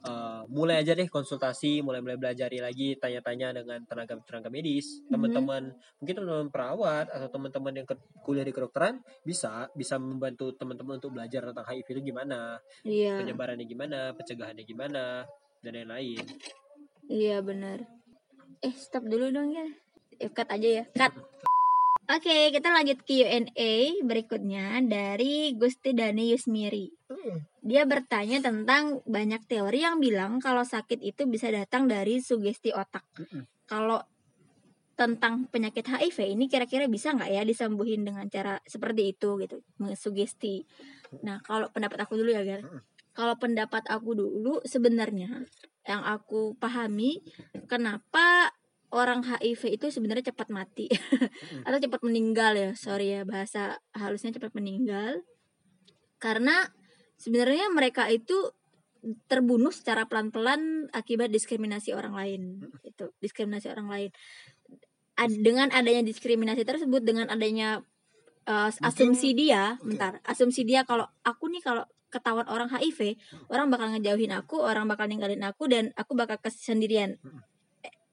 eh, 0.00 0.40
mulai 0.46 0.78
aja 0.78 0.94
deh 0.94 1.06
konsultasi 1.06 1.82
mulai-mulai 1.82 2.14
belajari 2.14 2.58
lagi 2.58 2.94
tanya-tanya 2.94 3.50
dengan 3.52 3.82
tenaga 3.84 4.14
tenaga 4.22 4.48
medis 4.48 5.02
Mhm. 5.02 5.10
teman-teman 5.10 5.62
mungkin 5.98 6.14
teman-teman 6.16 6.48
perawat 6.48 7.06
atau 7.08 7.28
teman-teman 7.28 7.72
yang 7.74 7.86
ke- 7.86 7.98
kuliah 8.22 8.42
di 8.42 8.50
kedokteran 8.50 8.96
bisa 9.22 9.66
bisa 9.72 9.98
membantu 9.98 10.54
teman-teman 10.54 10.96
untuk 10.96 11.12
belajar 11.12 11.42
tentang 11.44 11.66
HIV 11.66 11.88
itu 11.90 12.02
gimana 12.06 12.62
Iya, 12.82 13.18
penyebarannya 13.18 13.66
gimana 13.66 13.98
pencegahannya 14.14 14.62
gimana 14.62 15.26
dan 15.58 15.72
lain-lain 15.74 16.22
iya 17.08 17.40
benar. 17.40 17.82
Eh, 18.60 18.74
stop 18.74 19.02
dulu 19.02 19.32
dong 19.32 19.48
ya. 19.48 19.64
Eh, 20.14 20.28
cut 20.28 20.44
aja 20.46 20.68
ya. 20.68 20.84
Cut. 20.92 21.14
Oke, 22.08 22.48
kita 22.56 22.72
lanjut 22.72 23.04
Q&A 23.04 24.00
berikutnya 24.00 24.80
dari 24.80 25.52
Gusti 25.52 25.92
Dani 25.92 26.32
Yusmiri. 26.32 26.88
Dia 27.60 27.84
bertanya 27.84 28.40
tentang 28.40 29.04
banyak 29.04 29.44
teori 29.44 29.84
yang 29.84 30.00
bilang 30.00 30.40
kalau 30.40 30.64
sakit 30.64 31.04
itu 31.04 31.28
bisa 31.28 31.52
datang 31.52 31.84
dari 31.84 32.24
sugesti 32.24 32.72
otak. 32.72 33.04
Mm-mm. 33.12 33.44
Kalau 33.68 34.00
tentang 34.96 35.52
penyakit 35.52 35.84
HIV 35.84 36.32
ini 36.32 36.48
kira-kira 36.48 36.88
bisa 36.88 37.12
nggak 37.12 37.28
ya 37.28 37.44
disembuhin 37.44 38.08
dengan 38.08 38.24
cara 38.32 38.56
seperti 38.64 39.12
itu 39.12 39.36
gitu, 39.44 39.60
sugesti. 39.92 40.64
Nah, 41.20 41.44
kalau 41.44 41.68
pendapat 41.68 42.08
aku 42.08 42.16
dulu 42.16 42.32
ya, 42.32 42.40
Gar. 42.40 42.64
Mm-mm. 42.64 42.82
Kalau 43.12 43.36
pendapat 43.36 43.84
aku 43.84 44.16
dulu 44.16 44.64
sebenarnya 44.64 45.44
yang 45.84 46.02
aku 46.08 46.56
pahami 46.56 47.20
kenapa 47.68 48.56
orang 48.94 49.24
HIV 49.24 49.80
itu 49.80 49.86
sebenarnya 49.92 50.32
cepat 50.32 50.48
mati. 50.48 50.88
Atau 51.66 51.78
cepat 51.80 52.00
meninggal 52.04 52.56
ya 52.56 52.70
sorry 52.72 53.12
ya 53.12 53.22
bahasa 53.28 53.80
halusnya 53.92 54.32
cepat 54.32 54.52
meninggal. 54.56 55.22
Karena 56.18 56.66
sebenarnya 57.20 57.68
mereka 57.70 58.08
itu 58.08 58.54
terbunuh 59.30 59.70
secara 59.70 60.10
pelan-pelan 60.10 60.90
akibat 60.90 61.30
diskriminasi 61.30 61.94
orang 61.94 62.18
lain 62.18 62.42
itu 62.82 63.14
diskriminasi 63.22 63.70
orang 63.70 63.88
lain. 63.88 64.10
Ad- 65.18 65.38
dengan 65.42 65.70
adanya 65.74 66.02
diskriminasi 66.06 66.62
tersebut 66.62 67.02
dengan 67.02 67.26
adanya 67.30 67.82
uh, 68.46 68.70
asumsi 68.86 69.34
dia 69.34 69.76
bentar 69.82 70.22
asumsi 70.22 70.62
dia 70.62 70.86
kalau 70.86 71.04
aku 71.26 71.50
nih 71.50 71.62
kalau 71.62 71.82
ketahuan 72.08 72.48
orang 72.48 72.72
HIV 72.72 73.20
orang 73.52 73.68
bakal 73.68 73.92
ngejauhin 73.92 74.32
aku 74.32 74.64
orang 74.64 74.88
bakal 74.88 75.04
ninggalin 75.04 75.44
aku 75.44 75.68
dan 75.68 75.92
aku 75.94 76.16
bakal 76.16 76.40
kesendirian. 76.40 77.20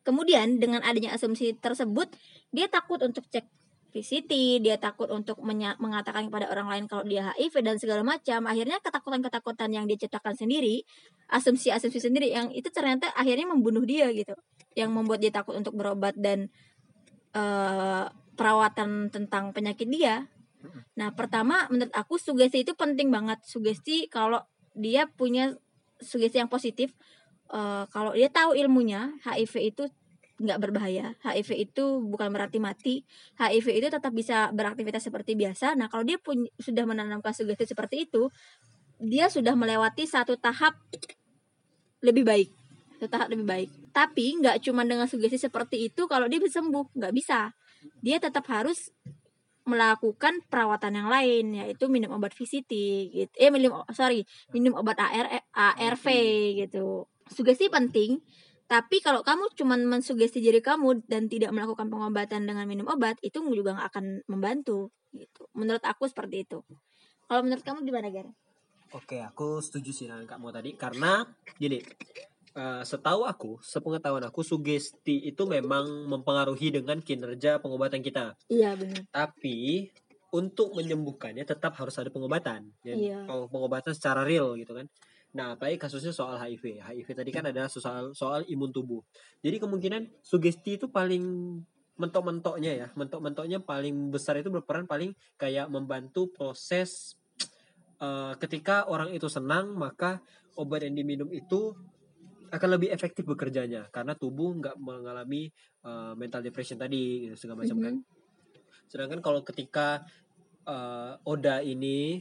Kemudian 0.05 0.61
dengan 0.61 0.85
adanya 0.85 1.17
asumsi 1.17 1.57
tersebut 1.57 2.13
dia 2.53 2.69
takut 2.69 3.01
untuk 3.01 3.25
cek 3.27 3.49
VCT, 3.95 4.59
dia 4.59 4.75
takut 4.75 5.07
untuk 5.07 5.39
mengatakan 5.79 6.27
kepada 6.27 6.51
orang 6.51 6.67
lain 6.67 6.83
kalau 6.83 7.07
dia 7.07 7.31
HIV 7.39 7.63
dan 7.63 7.79
segala 7.79 8.03
macam. 8.03 8.43
Akhirnya 8.43 8.83
ketakutan-ketakutan 8.83 9.71
yang 9.71 9.87
dia 9.87 9.95
ciptakan 9.95 10.35
sendiri, 10.35 10.83
asumsi-asumsi 11.31 12.03
sendiri 12.03 12.27
yang 12.27 12.51
itu 12.51 12.67
ternyata 12.75 13.07
akhirnya 13.15 13.47
membunuh 13.47 13.87
dia 13.87 14.11
gitu. 14.11 14.35
Yang 14.75 14.91
membuat 14.91 15.23
dia 15.23 15.31
takut 15.31 15.55
untuk 15.55 15.79
berobat 15.79 16.11
dan 16.19 16.51
eh, 17.31 18.05
perawatan 18.35 19.07
tentang 19.15 19.55
penyakit 19.55 19.87
dia. 19.87 20.27
Nah, 20.99 21.15
pertama 21.15 21.63
menurut 21.71 21.95
aku 21.95 22.19
sugesti 22.19 22.67
itu 22.67 22.75
penting 22.75 23.07
banget. 23.07 23.39
Sugesti 23.47 24.11
kalau 24.11 24.43
dia 24.75 25.07
punya 25.07 25.55
sugesti 26.03 26.43
yang 26.43 26.51
positif 26.51 26.91
eh, 27.51 27.83
kalau 27.89 28.11
dia 28.15 28.29
tahu 28.31 28.57
ilmunya 28.57 29.13
HIV 29.25 29.53
itu 29.75 29.83
nggak 30.35 30.59
berbahaya. 30.59 31.15
HIV 31.23 31.71
itu 31.71 31.85
bukan 32.03 32.27
berarti 32.35 32.59
mati. 32.59 32.95
HIV 33.39 33.67
itu 33.71 33.87
tetap 33.87 34.11
bisa 34.11 34.51
beraktivitas 34.51 35.07
seperti 35.07 35.31
biasa. 35.39 35.79
Nah 35.79 35.87
kalau 35.87 36.03
dia 36.03 36.19
pun 36.19 36.43
sudah 36.59 36.83
menanamkan 36.83 37.31
sugesti 37.31 37.63
seperti 37.63 38.07
itu 38.07 38.27
dia 38.99 39.27
sudah 39.27 39.55
melewati 39.55 40.07
satu 40.07 40.35
tahap 40.35 40.75
lebih 42.03 42.27
baik. 42.27 42.49
Satu 42.99 43.07
tahap 43.07 43.27
lebih 43.31 43.47
baik. 43.47 43.69
Tapi 43.95 44.43
nggak 44.43 44.59
cuma 44.59 44.83
dengan 44.83 45.07
sugesti 45.07 45.39
seperti 45.39 45.87
itu 45.87 46.03
kalau 46.11 46.27
dia 46.27 46.43
bisa 46.43 46.59
sembuh 46.59 46.91
nggak 46.99 47.13
bisa. 47.15 47.55
Dia 48.03 48.19
tetap 48.19 48.43
harus 48.51 48.91
melakukan 49.65 50.45
perawatan 50.45 50.93
yang 50.93 51.09
lain 51.09 51.45
yaitu 51.63 51.87
minum 51.87 52.11
obat 52.11 52.35
VCT 52.35 52.71
gitu. 53.09 53.33
Eh 53.39 53.49
minum 53.49 53.87
sorry 53.95 54.27
minum 54.51 54.75
obat 54.75 54.99
AR, 54.99 55.47
ARV 55.55 56.05
gitu 56.59 57.07
sugesti 57.29 57.69
penting 57.71 58.21
tapi 58.65 58.97
kalau 58.97 59.21
kamu 59.21 59.53
cuman 59.53 59.85
mensugesti 59.85 60.41
diri 60.41 60.57
kamu 60.57 61.05
dan 61.05 61.29
tidak 61.29 61.53
melakukan 61.53 61.85
pengobatan 61.85 62.49
dengan 62.49 62.65
minum 62.65 62.89
obat 62.89 63.21
itu 63.21 63.41
juga 63.53 63.77
nggak 63.77 63.89
akan 63.93 64.05
membantu 64.25 64.89
gitu 65.13 65.45
menurut 65.53 65.85
aku 65.85 66.09
seperti 66.09 66.45
itu 66.49 66.65
kalau 67.25 67.41
menurut 67.41 67.65
kamu 67.65 67.81
gimana 67.85 68.09
Gar? 68.13 68.29
Oke, 68.93 69.17
aku 69.19 69.59
setuju 69.59 69.91
sih 69.91 70.05
dengan 70.07 70.23
kamu 70.29 70.53
tadi 70.55 70.71
karena 70.77 71.25
gini, 71.57 71.81
eh, 72.55 72.83
setahu 72.85 73.25
aku, 73.27 73.59
sepengetahuan 73.59 74.23
aku 74.23 74.45
sugesti 74.45 75.25
itu 75.25 75.43
memang 75.49 76.07
mempengaruhi 76.07 76.69
dengan 76.69 77.01
kinerja 77.01 77.59
pengobatan 77.59 77.99
kita. 78.05 78.37
Iya 78.47 78.77
benar. 78.77 79.03
Tapi 79.09 79.89
untuk 80.31 80.75
menyembuhkannya 80.77 81.43
tetap 81.43 81.75
harus 81.75 81.95
ada 81.97 82.07
pengobatan, 82.13 82.71
ya, 82.85 82.95
Iya. 82.95 83.19
peng- 83.27 83.49
pengobatan 83.51 83.91
secara 83.97 84.21
real 84.23 84.53
gitu 84.55 84.71
kan. 84.77 84.87
Nah, 85.35 85.59
apalagi 85.59 85.75
kasusnya 85.75 86.15
soal 86.15 86.39
HIV. 86.39 86.79
HIV 86.79 87.07
tadi 87.11 87.31
kan 87.35 87.43
ada 87.43 87.67
soal 87.67 88.15
soal 88.15 88.47
imun 88.47 88.71
tubuh. 88.71 89.03
Jadi 89.43 89.59
kemungkinan 89.59 90.23
sugesti 90.23 90.79
itu 90.79 90.87
paling 90.87 91.23
mentok-mentoknya 91.99 92.71
ya, 92.71 92.87
mentok-mentoknya 92.95 93.59
paling 93.63 94.15
besar 94.15 94.39
itu 94.39 94.47
berperan 94.47 94.87
paling 94.87 95.11
kayak 95.35 95.67
membantu 95.67 96.31
proses 96.31 97.19
eh, 97.99 98.33
ketika 98.39 98.87
orang 98.87 99.11
itu 99.11 99.27
senang 99.27 99.75
maka 99.75 100.23
obat 100.55 100.87
yang 100.87 100.95
diminum 100.95 101.27
itu 101.31 101.75
akan 102.51 102.69
lebih 102.79 102.95
efektif 102.95 103.27
bekerjanya 103.27 103.91
karena 103.91 104.15
tubuh 104.15 104.55
nggak 104.55 104.79
mengalami 104.79 105.51
eh, 105.83 106.13
mental 106.15 106.39
depression 106.39 106.79
tadi 106.79 107.27
gitu 107.27 107.35
segala 107.35 107.67
macam 107.67 107.77
kan. 107.83 107.95
Mhm. 107.99 108.03
Sedangkan 108.87 109.19
kalau 109.19 109.43
ketika 109.43 110.07
eh, 110.65 111.13
Oda 111.29 111.61
ini 111.61 112.19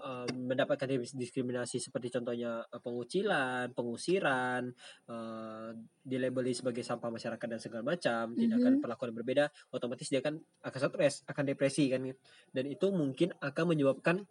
eh, 0.00 0.26
mendapatkan 0.32 0.88
dis- 0.88 1.12
diskriminasi 1.12 1.76
seperti 1.76 2.08
contohnya 2.08 2.64
eh, 2.64 2.80
pengucilan, 2.80 3.74
pengusiran, 3.76 4.70
eh, 5.10 5.68
dilabeli 6.00 6.56
sebagai 6.56 6.80
sampah 6.80 7.10
masyarakat 7.12 7.46
dan 7.50 7.60
segala 7.60 7.82
macam, 7.84 8.32
tindakan 8.32 8.78
Mhm. 8.78 8.80
perlakuan 8.80 9.12
yang 9.12 9.18
berbeda, 9.20 9.44
otomatis 9.74 10.08
dia 10.08 10.24
akan 10.24 10.40
akan 10.64 10.78
stres, 10.80 11.14
akan 11.28 11.44
depresi 11.44 11.90
kan. 11.92 12.06
Dan 12.54 12.64
itu 12.70 12.86
mungkin 12.94 13.34
akan 13.38 13.64
menyebabkan 13.68 14.24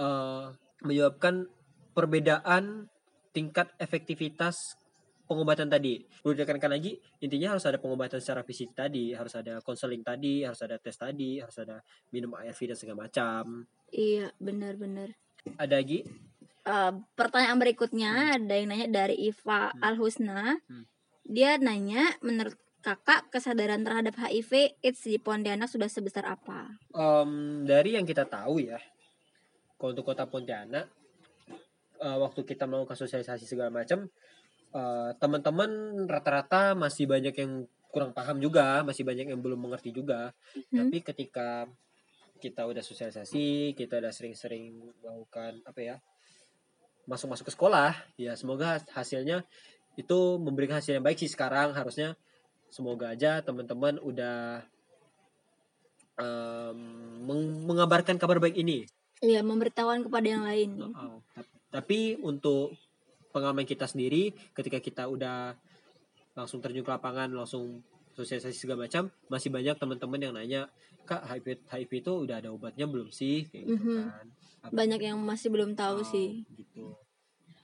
eh, 0.00 0.46
menyebabkan 0.80 1.44
perbedaan 1.92 2.88
tingkat 3.36 3.68
efektivitas 3.76 4.56
pengobatan 5.30 5.70
tadi. 5.70 6.02
Perlu 6.02 6.34
ditekankan 6.34 6.74
lagi, 6.74 6.98
intinya 7.22 7.54
harus 7.54 7.62
ada 7.62 7.78
pengobatan 7.78 8.18
secara 8.18 8.42
fisik 8.42 8.74
tadi, 8.74 9.14
harus 9.14 9.30
ada 9.38 9.62
konseling 9.62 10.02
tadi, 10.02 10.42
harus 10.42 10.58
ada 10.66 10.74
tes 10.82 10.98
tadi, 10.98 11.38
harus 11.38 11.54
ada 11.62 11.78
minum 12.10 12.34
ARV 12.34 12.74
dan 12.74 12.76
segala 12.76 13.06
macam. 13.06 13.62
Iya 13.94 14.34
benar-benar. 14.42 15.14
Ada 15.54 15.78
lagi? 15.78 16.02
Eh, 16.60 16.92
pertanyaan 17.14 17.58
berikutnya 17.62 18.10
ada 18.36 18.54
yang 18.58 18.68
nanya 18.74 18.88
dari 18.90 19.16
Iva 19.30 19.70
Hmm. 19.70 19.86
Al 19.86 19.94
Husna. 19.96 20.58
Hmm. 20.66 20.84
Dia 21.24 21.56
nanya 21.62 22.18
menurut 22.26 22.58
kakak 22.82 23.30
kesadaran 23.30 23.86
terhadap 23.86 24.16
HIV 24.18 24.82
AIDS 24.82 25.04
di 25.04 25.20
Pontianak 25.20 25.68
sudah 25.68 25.86
sebesar 25.86 26.26
apa? 26.26 26.74
Em, 26.96 27.62
dari 27.68 27.94
yang 27.94 28.08
kita 28.08 28.24
tahu 28.24 28.60
ya, 28.60 28.80
kalau 29.76 29.94
untuk 29.94 30.10
kota 30.10 30.26
Pontianak, 30.26 30.88
eh, 32.00 32.18
waktu 32.18 32.40
kita 32.42 32.64
melakukan 32.66 32.96
sosialisasi 32.96 33.44
segala 33.44 33.68
macam, 33.70 34.08
eh, 34.74 35.10
teman-teman 35.18 35.70
rata-rata 36.06 36.74
masih 36.78 37.06
banyak 37.10 37.34
yang 37.34 37.66
kurang 37.90 38.14
paham 38.14 38.38
juga, 38.38 38.86
masih 38.86 39.02
banyak 39.02 39.34
yang 39.34 39.40
belum 39.42 39.58
mengerti 39.58 39.90
juga. 39.90 40.30
Hmm. 40.54 40.86
Tapi 40.86 41.02
ketika 41.02 41.66
kita 42.40 42.64
udah 42.64 42.80
sosialisasi, 42.80 43.76
kita 43.76 44.00
udah 44.00 44.14
sering-sering 44.14 44.80
melakukan 45.02 45.60
apa 45.66 45.80
ya, 45.82 45.96
masuk-masuk 47.04 47.50
ke 47.50 47.52
sekolah, 47.52 47.92
ya 48.16 48.32
semoga 48.38 48.80
hasilnya 48.94 49.44
itu 49.98 50.18
memberikan 50.38 50.78
hasil 50.78 50.96
yang 50.96 51.04
baik 51.04 51.18
sih 51.20 51.28
sekarang. 51.28 51.74
Harusnya 51.74 52.16
semoga 52.70 53.12
aja 53.12 53.42
teman-teman 53.42 53.98
udah 54.00 54.62
em, 56.16 56.78
meng- 57.26 57.66
mengabarkan 57.66 58.16
kabar 58.16 58.38
baik 58.38 58.56
ini. 58.56 58.86
Iya 59.20 59.44
memberitahuan 59.44 60.06
kepada 60.06 60.26
yang 60.30 60.46
lain. 60.46 60.80
Uh, 60.80 61.20
tap- 61.36 61.52
tapi 61.74 62.16
untuk 62.22 62.72
pengalaman 63.30 63.64
kita 63.64 63.86
sendiri, 63.86 64.30
ketika 64.52 64.78
kita 64.78 65.02
udah 65.06 65.54
langsung 66.32 66.58
terjun 66.58 66.82
ke 66.82 66.90
lapangan, 66.90 67.30
langsung 67.30 67.82
sosialisasi 68.12 68.54
segala 68.56 68.86
macam, 68.86 69.08
masih 69.26 69.48
banyak 69.48 69.74
teman-teman 69.74 70.20
yang 70.20 70.34
nanya, 70.34 70.62
kak 71.02 71.22
HIV, 71.22 71.46
HIV 71.66 71.90
itu 72.00 72.12
udah 72.20 72.36
ada 72.38 72.50
obatnya 72.50 72.84
belum 72.84 73.08
sih? 73.08 73.46
Kayak 73.48 73.64
gitu 73.66 73.74
Mhm. 73.80 73.98
kan. 74.04 74.26
Apa- 74.60 74.74
Banyak 74.76 75.00
yang 75.00 75.16
masih 75.18 75.48
belum 75.48 75.72
tahu 75.72 76.02
Oh, 76.02 76.06
sih. 76.06 76.44
Gitu. 76.52 76.84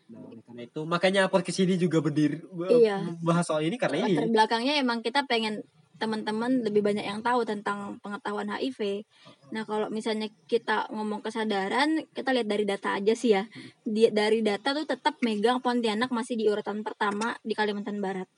Nah, 0.07 0.23
karena 0.41 0.63
itu 0.65 0.81
makanya 0.87 1.27
podcast 1.27 1.61
ini 1.61 1.75
juga 1.75 1.99
berdiri 1.99 2.39
Iya. 2.71 3.19
bahas 3.21 3.43
soal 3.45 3.67
ini 3.67 3.75
karena 3.75 4.07
ini. 4.07 4.31
belakangnya 4.31 4.79
emang 4.79 5.03
kita 5.03 5.27
pengen 5.27 5.67
teman-teman 5.97 6.63
lebih 6.63 6.85
banyak 6.85 7.05
yang 7.05 7.21
tahu 7.25 7.45
tentang 7.49 7.97
pengetahuan 8.05 8.53
HIV. 8.53 9.05
Nah, 9.53 9.65
kalau 9.65 9.89
misalnya 9.89 10.29
kita 10.49 10.89
ngomong 10.93 11.25
kesadaran, 11.25 12.05
kita 12.13 12.33
lihat 12.37 12.49
dari 12.49 12.65
data 12.69 12.97
aja 12.97 13.13
sih 13.17 13.33
ya. 13.37 13.49
Di, 13.83 14.13
dari 14.13 14.45
data 14.45 14.77
tuh 14.77 14.85
tetap 14.85 15.17
megang 15.25 15.65
Pontianak 15.65 16.13
masih 16.13 16.37
di 16.37 16.47
urutan 16.47 16.85
pertama 16.85 17.35
di 17.41 17.57
Kalimantan 17.57 17.99
Barat. 18.01 18.29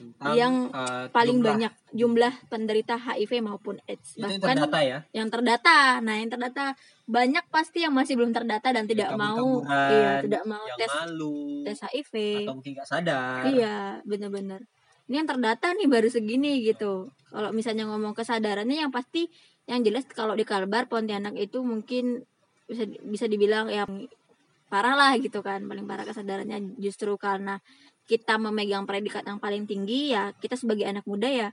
Tentang, 0.00 0.32
yang 0.32 0.54
uh, 0.72 1.12
Paling 1.12 1.44
jumlah. 1.44 1.48
banyak 1.52 1.72
jumlah 1.92 2.34
penderita 2.48 2.96
HIV 2.96 3.44
maupun 3.44 3.76
AIDS. 3.84 4.16
Itu 4.16 4.24
yang 4.24 4.40
Bahkan 4.40 4.56
terdata 4.64 4.80
ya. 4.80 4.98
yang 5.12 5.28
terdata. 5.28 5.78
Nah, 6.00 6.14
yang 6.16 6.30
terdata 6.32 6.64
banyak 7.04 7.44
pasti 7.52 7.84
yang 7.84 7.92
masih 7.92 8.16
belum 8.16 8.32
terdata 8.32 8.72
dan 8.72 8.88
tidak 8.88 9.12
mau 9.12 9.60
iya, 9.68 10.24
tidak 10.24 10.48
mau 10.48 10.64
yang 10.64 10.78
tes 10.80 10.88
malu 10.88 11.66
tes 11.68 11.78
HIV. 11.84 12.14
atau 12.48 12.56
mungkin 12.56 12.72
nggak 12.80 12.88
sadar. 12.88 13.44
Iya, 13.44 14.00
bener-bener. 14.08 14.64
Ini 15.10 15.26
yang 15.26 15.28
terdata 15.28 15.74
nih 15.74 15.90
baru 15.90 16.06
segini 16.06 16.62
gitu. 16.62 17.10
Kalau 17.34 17.50
misalnya 17.50 17.90
ngomong 17.90 18.14
kesadarannya 18.14 18.86
yang 18.86 18.94
pasti 18.94 19.26
yang 19.66 19.82
jelas 19.82 20.06
kalau 20.06 20.38
di 20.38 20.46
Kalbar 20.46 20.86
Pontianak 20.86 21.34
itu 21.34 21.66
mungkin 21.66 22.22
bisa 22.70 22.86
bisa 22.86 23.26
dibilang 23.26 23.66
yang 23.66 24.06
parah 24.70 24.94
lah 24.94 25.18
gitu 25.18 25.42
kan. 25.42 25.66
Paling 25.66 25.90
parah 25.90 26.06
kesadarannya 26.06 26.78
justru 26.78 27.18
karena 27.18 27.58
kita 28.06 28.38
memegang 28.38 28.86
predikat 28.86 29.26
yang 29.26 29.42
paling 29.42 29.66
tinggi 29.66 30.14
ya 30.14 30.30
kita 30.38 30.54
sebagai 30.54 30.86
anak 30.86 31.02
muda 31.10 31.26
ya 31.26 31.48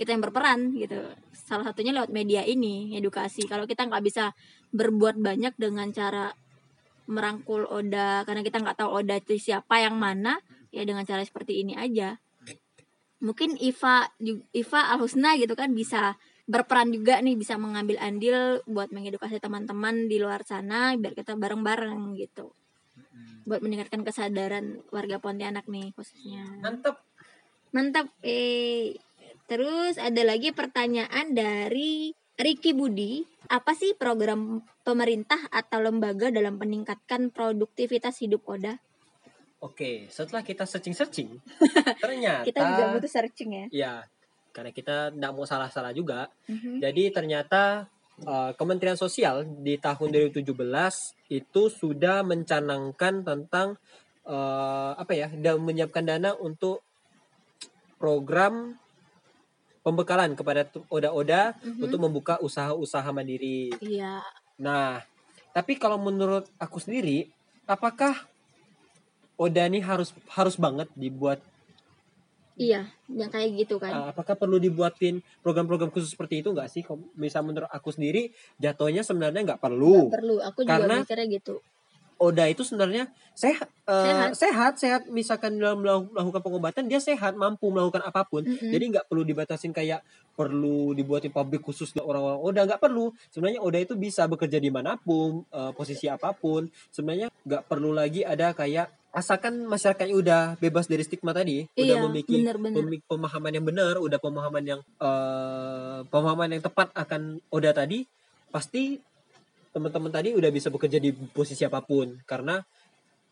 kita 0.00 0.16
yang 0.16 0.24
berperan 0.24 0.72
gitu. 0.72 0.96
Salah 1.36 1.68
satunya 1.68 1.92
lewat 1.92 2.08
media 2.08 2.42
ini, 2.48 2.96
edukasi. 2.96 3.44
Kalau 3.44 3.68
kita 3.68 3.84
nggak 3.86 4.00
bisa 4.00 4.32
berbuat 4.72 5.20
banyak 5.20 5.52
dengan 5.60 5.92
cara 5.92 6.32
merangkul 7.04 7.68
Oda 7.68 8.24
karena 8.24 8.40
kita 8.40 8.62
nggak 8.62 8.82
tahu 8.82 9.04
Oda 9.04 9.20
itu 9.20 9.36
siapa 9.36 9.84
yang 9.84 10.00
mana 10.00 10.40
ya 10.72 10.82
dengan 10.88 11.04
cara 11.04 11.20
seperti 11.20 11.60
ini 11.60 11.76
aja 11.76 12.16
mungkin 13.22 13.54
Iva 13.62 14.10
Iva 14.50 14.80
Al 14.90 14.98
Husna 14.98 15.38
gitu 15.38 15.54
kan 15.54 15.70
bisa 15.72 16.18
berperan 16.50 16.90
juga 16.90 17.22
nih 17.22 17.38
bisa 17.38 17.54
mengambil 17.54 18.02
andil 18.02 18.60
buat 18.66 18.90
mengedukasi 18.90 19.38
teman-teman 19.38 20.10
di 20.10 20.18
luar 20.18 20.42
sana 20.42 20.98
biar 20.98 21.14
kita 21.14 21.38
bareng-bareng 21.38 22.18
gitu. 22.18 22.50
Buat 23.46 23.62
meningkatkan 23.62 24.02
kesadaran 24.02 24.82
warga 24.90 25.22
Pontianak 25.22 25.70
nih 25.70 25.94
khususnya. 25.94 26.44
Mantap. 26.60 26.98
mantap 27.72 28.12
eh 28.20 29.00
terus 29.48 29.96
ada 29.96 30.20
lagi 30.26 30.52
pertanyaan 30.52 31.32
dari 31.32 32.12
Ricky 32.36 32.74
Budi. 32.74 33.22
Apa 33.48 33.78
sih 33.78 33.94
program 33.94 34.66
pemerintah 34.82 35.38
atau 35.54 35.78
lembaga 35.78 36.28
dalam 36.34 36.58
meningkatkan 36.58 37.30
produktivitas 37.30 38.18
hidup 38.18 38.42
Oda 38.50 38.82
Oke, 39.62 40.10
setelah 40.10 40.42
kita 40.42 40.66
searching-searching, 40.66 41.38
ternyata 42.02 42.42
kita 42.42 42.60
juga 42.66 42.84
butuh 42.98 43.10
searching 43.10 43.50
ya 43.54 43.66
ya 43.70 43.94
karena 44.52 44.74
kita 44.74 45.14
tidak 45.14 45.32
mau 45.32 45.46
salah-salah 45.46 45.94
juga. 45.96 46.28
Mhm. 46.50 46.82
Jadi 46.82 47.14
ternyata 47.14 47.88
uh, 48.26 48.52
Kementerian 48.58 48.98
Sosial 48.98 49.46
di 49.62 49.78
tahun 49.80 50.12
2017 50.34 50.50
itu 51.32 51.62
sudah 51.72 52.20
mencanangkan 52.26 53.22
tentang 53.24 53.80
uh, 54.26 54.92
apa 54.98 55.12
ya 55.14 55.30
dan 55.32 55.62
menyiapkan 55.62 56.04
dana 56.04 56.36
untuk 56.36 56.84
program 57.96 58.76
pembekalan 59.82 60.34
kepada 60.38 60.66
oda-oda 60.90 61.54
Mhm. 61.62 61.86
untuk 61.86 61.98
membuka 62.02 62.34
usaha-usaha 62.42 63.08
mandiri. 63.10 63.74
Iya. 63.82 64.22
Nah, 64.58 65.02
tapi 65.54 65.74
kalau 65.78 65.98
menurut 65.98 66.46
aku 66.58 66.78
sendiri, 66.78 67.30
apakah 67.66 68.31
oda 69.36 69.62
ini 69.66 69.80
harus 69.80 70.12
harus 70.30 70.54
banget 70.56 70.88
dibuat? 70.94 71.40
Iya, 72.52 72.84
yang 73.08 73.32
kayak 73.32 73.48
gitu 73.64 73.80
kan. 73.80 73.90
uh, 73.90 74.06
apakah 74.12 74.36
perlu 74.36 74.60
dibuatin 74.60 75.24
program-program 75.40 75.88
khusus 75.88 76.12
seperti 76.12 76.44
itu 76.44 76.52
nggak 76.52 76.68
sih? 76.68 76.84
Kalau 76.84 77.00
Misal 77.16 77.48
menurut 77.48 77.68
aku 77.72 77.88
sendiri, 77.88 78.28
jatuhnya 78.60 79.00
sebenarnya 79.00 79.40
nggak 79.56 79.62
perlu. 79.62 80.12
Nggak 80.12 80.16
perlu. 80.20 80.36
Aku 80.44 80.58
juga 80.62 80.72
Karena- 80.84 81.00
mikirnya 81.00 81.26
gitu. 81.32 81.54
Oda 82.22 82.46
itu 82.46 82.62
sebenarnya 82.62 83.10
sehat, 83.34 83.66
uh, 83.90 84.06
Sehat. 84.06 84.30
sehat, 84.38 84.72
sehat. 84.78 85.02
Misalkan 85.10 85.58
dalam 85.58 85.82
melakukan 85.82 86.38
pengobatan 86.38 86.86
dia 86.86 87.02
sehat, 87.02 87.34
mampu 87.34 87.66
melakukan 87.66 87.98
apa 88.06 88.22
pun. 88.22 88.46
Mm-mm. 88.46 88.70
Jadi 88.70 88.84
nggak 88.94 89.10
perlu 89.10 89.26
dibatasin 89.26 89.74
kayak 89.74 90.06
perlu 90.38 90.94
dibuatin 90.94 91.34
pabrik 91.34 91.66
khusus 91.66 91.90
untuk 91.90 92.06
orang-orang 92.06 92.38
Oda 92.46 92.60
nggak 92.68 92.78
perlu. 92.78 93.10
Sebenarnya 93.26 93.58
Oda 93.58 93.82
itu 93.82 93.98
bisa 93.98 94.30
bekerja 94.30 94.62
di 94.62 94.70
mana 94.70 94.94
pun, 95.02 95.42
uh, 95.50 95.74
posisi 95.74 96.06
apa 96.06 96.30
pun. 96.30 96.70
Sebenarnya 96.94 97.26
nggak 97.42 97.66
perlu 97.66 97.90
lagi 97.90 98.22
ada 98.22 98.54
kayak 98.54 98.86
asalkan 99.12 99.64
masyarakatnya 99.64 100.16
udah 100.16 100.40
bebas 100.56 100.88
dari 100.88 101.04
stigma 101.04 101.30
tadi, 101.30 101.68
udah 101.70 101.84
Iya, 101.86 102.00
memiliki 102.02 102.40
bener-bener. 102.40 102.80
memiliki 102.80 103.04
pemahaman 103.06 103.52
yang 103.52 103.62
benar, 103.62 103.94
udah 103.96 104.16
pemahaman 104.16 104.64
yang 104.66 104.80
uh, 104.98 106.00
pemahaman 106.08 106.48
yang 106.50 106.62
tepat 106.62 106.88
akan 106.92 107.22
Oda 107.48 107.70
tadi, 107.70 108.08
pasti 108.48 108.96
teman-teman 109.70 110.08
tadi 110.08 110.32
udah 110.32 110.48
bisa 110.48 110.68
bekerja 110.68 110.96
di 110.96 111.12
posisi 111.12 111.60
apa 111.62 111.80
pun 111.80 112.20
karena 112.22 112.60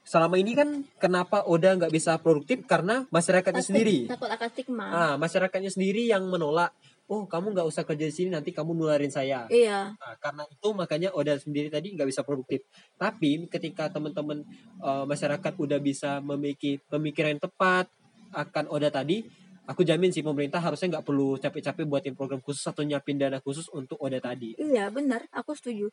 selama 0.02 0.36
ini 0.36 0.52
kan 0.52 0.68
kenapa 0.96 1.44
Oda 1.44 1.76
nggak 1.76 1.92
bisa 1.92 2.16
produktif 2.16 2.64
karena 2.64 3.04
masyarakatnya 3.08 3.60
Takut- 3.60 3.68
sendiri 3.68 3.98
Takut 4.08 4.30
akan 4.30 4.48
stigma. 4.48 4.84
ah 4.88 5.14
masyarakatnya 5.16 5.68
sendiri 5.68 6.08
yang 6.08 6.24
menolak 6.24 6.72
oh 7.10 7.26
kamu 7.26 7.58
nggak 7.58 7.66
usah 7.66 7.82
kerja 7.82 8.06
di 8.06 8.14
sini 8.14 8.30
nanti 8.30 8.54
kamu 8.54 8.70
nularin 8.70 9.10
saya 9.10 9.50
Iya. 9.50 9.98
Nah, 9.98 10.14
karena 10.22 10.46
itu 10.46 10.68
makanya 10.70 11.10
Oda 11.10 11.34
sendiri 11.34 11.66
tadi 11.66 11.90
nggak 11.98 12.06
bisa 12.06 12.22
produktif. 12.22 12.62
Tapi 12.94 13.50
ketika 13.50 13.90
teman-teman 13.90 14.46
eh, 14.78 15.04
masyarakat 15.10 15.52
udah 15.58 15.78
bisa 15.82 16.22
memiliki 16.22 16.78
pemikiran 16.86 17.34
yang 17.34 17.42
tepat 17.42 17.90
akan 18.30 18.70
Oda 18.70 18.94
tadi, 18.94 19.26
aku 19.66 19.82
jamin 19.82 20.14
sih 20.14 20.22
pemerintah 20.22 20.62
harusnya 20.62 20.98
nggak 20.98 21.06
perlu 21.06 21.34
capek-capek 21.42 21.82
buatin 21.82 22.14
program 22.14 22.38
khusus 22.38 22.62
atau 22.62 22.86
nyiapin 22.86 23.18
dana 23.18 23.42
khusus 23.42 23.66
untuk 23.74 23.98
Oda 23.98 24.22
tadi. 24.22 24.54
Iya, 24.54 24.86
benar. 24.94 25.26
Aku 25.34 25.58
setuju. 25.58 25.90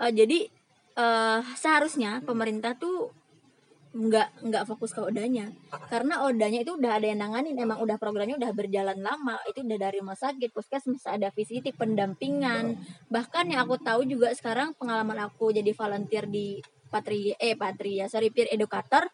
Eh, 0.00 0.12
jadi 0.16 0.48
eh 0.94 1.40
seharusnya 1.58 2.22
pemerintah 2.22 2.72
tuh 2.78 3.10
nggak 3.94 4.42
nggak 4.42 4.64
fokus 4.66 4.90
ke 4.90 5.00
odanya. 5.00 5.54
Karena 5.86 6.26
odanya 6.26 6.66
itu 6.66 6.74
udah 6.74 6.98
ada 6.98 7.06
yang 7.06 7.22
nanganin 7.22 7.54
emang 7.54 7.78
udah 7.78 7.94
programnya 7.94 8.34
udah 8.34 8.50
berjalan 8.50 8.98
lama 8.98 9.38
itu 9.46 9.62
udah 9.62 9.78
dari 9.78 10.02
rumah 10.02 10.18
sakit 10.18 10.50
puskesmas 10.50 11.06
ada 11.06 11.30
visitik 11.30 11.78
pendampingan. 11.78 12.74
Bahkan 13.06 13.54
yang 13.54 13.62
aku 13.62 13.78
tahu 13.78 14.02
juga 14.02 14.34
sekarang 14.34 14.74
pengalaman 14.74 15.22
aku 15.22 15.54
jadi 15.54 15.70
volunteer 15.70 16.26
di 16.26 16.58
patria 16.90 17.34
eh 17.38 17.54
patria 17.54 18.06
sorry 18.06 18.30
peer 18.30 18.50
educator 18.50 19.06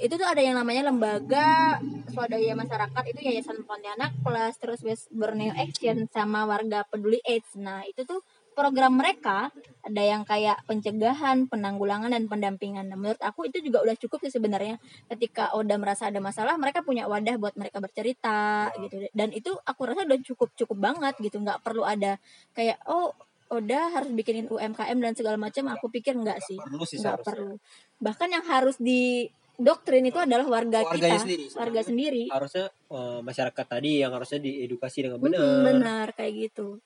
itu 0.00 0.16
tuh 0.16 0.24
ada 0.24 0.40
yang 0.40 0.56
namanya 0.56 0.88
lembaga 0.88 1.76
swadaya 2.08 2.56
masyarakat 2.56 3.04
itu 3.12 3.20
yayasan 3.28 3.62
Pontianak 3.68 4.16
plus 4.24 4.56
terus 4.56 4.80
West 4.80 5.12
Borneo 5.12 5.52
Action 5.52 6.08
sama 6.08 6.48
warga 6.48 6.88
peduli 6.88 7.20
AIDS. 7.28 7.54
Nah 7.60 7.84
itu 7.84 8.08
tuh 8.08 8.24
program 8.52 8.96
mereka 8.96 9.50
ada 9.82 10.02
yang 10.02 10.22
kayak 10.22 10.62
pencegahan, 10.70 11.50
penanggulangan 11.50 12.14
dan 12.14 12.30
pendampingan. 12.30 12.86
Nah, 12.86 12.94
menurut 12.94 13.18
aku 13.18 13.50
itu 13.50 13.58
juga 13.58 13.82
udah 13.82 13.98
cukup 13.98 14.22
sih 14.22 14.30
sebenarnya. 14.30 14.78
Ketika 15.10 15.50
Oda 15.58 15.74
merasa 15.74 16.06
ada 16.06 16.22
masalah, 16.22 16.54
mereka 16.54 16.86
punya 16.86 17.10
wadah 17.10 17.34
buat 17.40 17.58
mereka 17.58 17.82
bercerita 17.82 18.70
gitu. 18.78 19.10
Dan 19.10 19.34
itu 19.34 19.50
aku 19.66 19.80
rasa 19.90 20.06
udah 20.06 20.20
cukup 20.22 20.48
cukup 20.54 20.78
banget 20.78 21.14
gitu. 21.18 21.42
nggak 21.42 21.64
perlu 21.66 21.82
ada 21.82 22.22
kayak 22.54 22.78
oh 22.86 23.10
Oda 23.52 23.92
harus 23.92 24.08
bikinin 24.14 24.48
UMKM 24.48 24.96
dan 25.02 25.12
segala 25.12 25.36
macam. 25.36 25.68
Aku 25.74 25.92
pikir 25.92 26.16
nggak 26.16 26.40
sih, 26.40 26.56
Perlu 26.56 26.84
sih 26.88 27.02
nggak 27.02 27.20
perlu. 27.20 27.58
Bahkan 28.00 28.28
yang 28.32 28.44
harus 28.48 28.80
di 28.80 29.28
doktrin 29.60 30.06
itu 30.08 30.16
adalah 30.16 30.48
warga 30.48 30.80
Warganya 30.80 31.20
kita, 31.20 31.24
sendiri. 31.26 31.44
warga 31.58 31.80
sendiri. 31.84 32.24
Harusnya 32.32 32.70
eh, 32.70 33.20
masyarakat 33.20 33.66
tadi 33.68 34.00
yang 34.00 34.14
harusnya 34.14 34.40
diedukasi 34.40 35.04
dengan 35.04 35.18
benar. 35.20 35.60
benar 35.68 36.06
kayak 36.16 36.32
gitu 36.48 36.80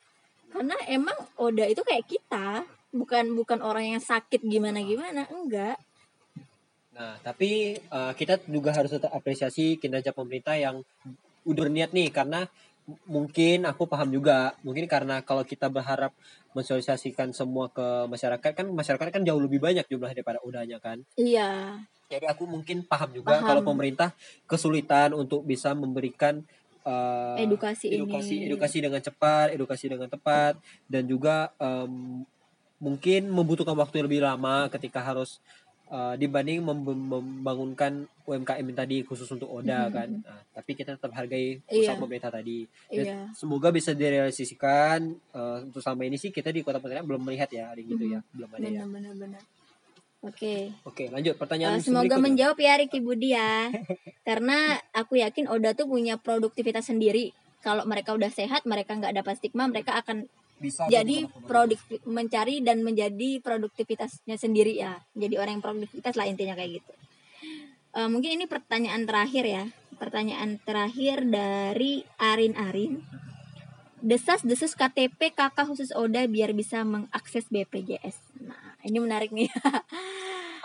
karena 0.52 0.76
emang 0.88 1.16
Oda 1.38 1.66
itu 1.66 1.82
kayak 1.82 2.06
kita. 2.06 2.64
Bukan 2.96 3.36
bukan 3.36 3.60
orang 3.60 3.96
yang 3.96 4.02
sakit 4.02 4.40
gimana 4.40 4.80
gimana. 4.80 5.28
Enggak. 5.28 5.76
Nah, 6.96 7.20
tapi 7.20 7.76
eh, 7.76 8.12
kita 8.16 8.40
juga 8.48 8.72
harus 8.72 8.88
tetap 8.88 9.12
apresiasi 9.12 9.76
kinerja 9.76 10.16
pemerintah 10.16 10.56
yang 10.56 10.80
udah 11.44 11.62
berniat 11.68 11.92
nih. 11.92 12.08
Karena 12.08 12.48
mungkin 13.04 13.68
aku 13.68 13.84
paham 13.84 14.08
juga. 14.14 14.56
Mungkin 14.64 14.88
karena 14.88 15.20
kalau 15.20 15.44
kita 15.44 15.68
berharap 15.68 16.16
mensosialisasikan 16.56 17.36
semua 17.36 17.68
ke 17.68 18.08
masyarakat 18.08 18.64
kan 18.64 18.66
masyarakat 18.72 19.08
kan 19.12 19.22
jauh 19.28 19.42
lebih 19.42 19.60
banyak 19.60 19.84
jumlah 19.92 20.08
daripada 20.16 20.40
udahnya 20.40 20.80
kan? 20.80 21.04
Iya. 21.20 21.82
Jadi 22.06 22.24
aku 22.30 22.46
mungkin 22.46 22.86
paham 22.86 23.10
juga 23.10 23.42
Paham. 23.42 23.46
kalau 23.50 23.62
pemerintah 23.66 24.14
kesulitan 24.46 25.10
untuk 25.10 25.42
bisa 25.42 25.74
memberikan 25.74 26.46
eh, 26.86 27.42
edukasi, 27.42 27.90
edukasi 27.90 28.34
ini. 28.36 28.46
edukasi 28.46 28.78
dengan 28.78 29.00
cepat 29.00 29.50
edukasi 29.50 29.84
dengan 29.86 30.06
tepat 30.06 30.54
dan 30.86 31.02
juga 31.04 31.50
em, 31.58 32.22
mungkin 32.76 33.26
membutuhkan 33.28 33.74
waktu 33.74 33.98
yang 33.98 34.06
lebih 34.06 34.22
lama 34.22 34.70
ketika 34.70 35.02
harus 35.02 35.42
eh, 35.86 36.14
dibanding 36.16 36.58
mem- 36.60 36.82
membangunkan 37.06 37.92
UMKM 38.24 38.58
yang 38.64 38.74
tadi 38.76 38.96
khusus 39.02 39.26
untuk 39.28 39.46
Oda 39.48 39.86
Mhm. 39.86 39.92
kan. 39.92 40.08
Nah, 40.18 40.42
tapi 40.52 40.74
kita 40.74 40.98
tetap 40.98 41.14
hargai 41.14 41.62
usaha 41.64 41.94
Iya. 41.94 41.94
pemerintah 41.96 42.26
tadi. 42.28 42.66
Iya. 42.90 43.30
Dan 43.30 43.30
semoga 43.32 43.70
bisa 43.70 43.94
direalisasikan 43.94 44.98
eh, 45.32 45.58
untuk 45.62 45.78
selama 45.78 46.02
ini 46.02 46.16
sih 46.16 46.30
kita 46.30 46.50
di 46.50 46.60
kota 46.60 46.78
Pontianak 46.78 47.06
belum 47.06 47.22
melihat 47.22 47.46
ya 47.48 47.70
hari 47.70 47.86
gitu 47.86 48.02
ya 48.04 48.18
belum 48.30 48.50
ada 48.50 48.62
ya. 48.62 48.82
Benar 48.82 48.88
benar 48.90 49.14
benar 49.16 49.42
oke. 50.26 50.54
Oke 50.84 51.04
lanjut. 51.08 51.38
Pertanyaan 51.38 51.78
Eh, 51.78 51.82
semoga 51.82 52.04
berikutnya. 52.14 52.24
menjawab 52.26 52.58
ya 52.58 52.74
Ricky 52.76 53.00
Budi 53.06 53.30
ya. 53.32 53.70
Karena 54.22 54.56
aku 54.90 55.16
yakin 55.16 55.46
Oda 55.46 55.72
tuh 55.72 55.86
punya 55.86 56.18
produktivitas 56.18 56.90
sendiri. 56.90 57.30
Kalau 57.62 57.86
mereka 57.86 58.12
udah 58.12 58.28
sehat 58.28 58.66
mereka 58.66 58.94
nggak 58.94 59.14
dapat 59.16 59.38
stigma 59.38 59.66
mereka 59.66 59.98
akan 59.98 60.26
bisa 60.56 60.88
jadi 60.88 61.28
produk 61.44 61.76
mencari 62.08 62.64
dan 62.64 62.80
menjadi 62.80 63.38
produktivitasnya 63.40 64.34
sendiri 64.34 64.76
ya. 64.76 64.98
Jadi 65.14 65.34
orang 65.36 65.58
yang 65.58 65.64
produktivitas 65.64 66.14
lah 66.14 66.26
intinya 66.26 66.54
kayak 66.54 66.82
gitu. 66.82 66.92
Eh, 67.96 68.08
mungkin 68.08 68.36
ini 68.36 68.44
pertanyaan 68.44 69.08
terakhir 69.08 69.44
ya. 69.44 69.64
Pertanyaan 69.96 70.60
terakhir 70.60 71.24
dari 71.24 72.04
Arin 72.20 72.52
Arin. 72.54 73.00
Desas 73.96 74.44
desus 74.44 74.76
KTP 74.76 75.32
kakak 75.32 75.66
khusus 75.66 75.88
Oda 75.90 76.28
biar 76.28 76.52
bisa 76.52 76.84
mengakses 76.84 77.48
BPJS 77.48 78.20
nah 78.44 78.75
ini 78.86 78.98
menarik 79.02 79.34
nih 79.34 79.50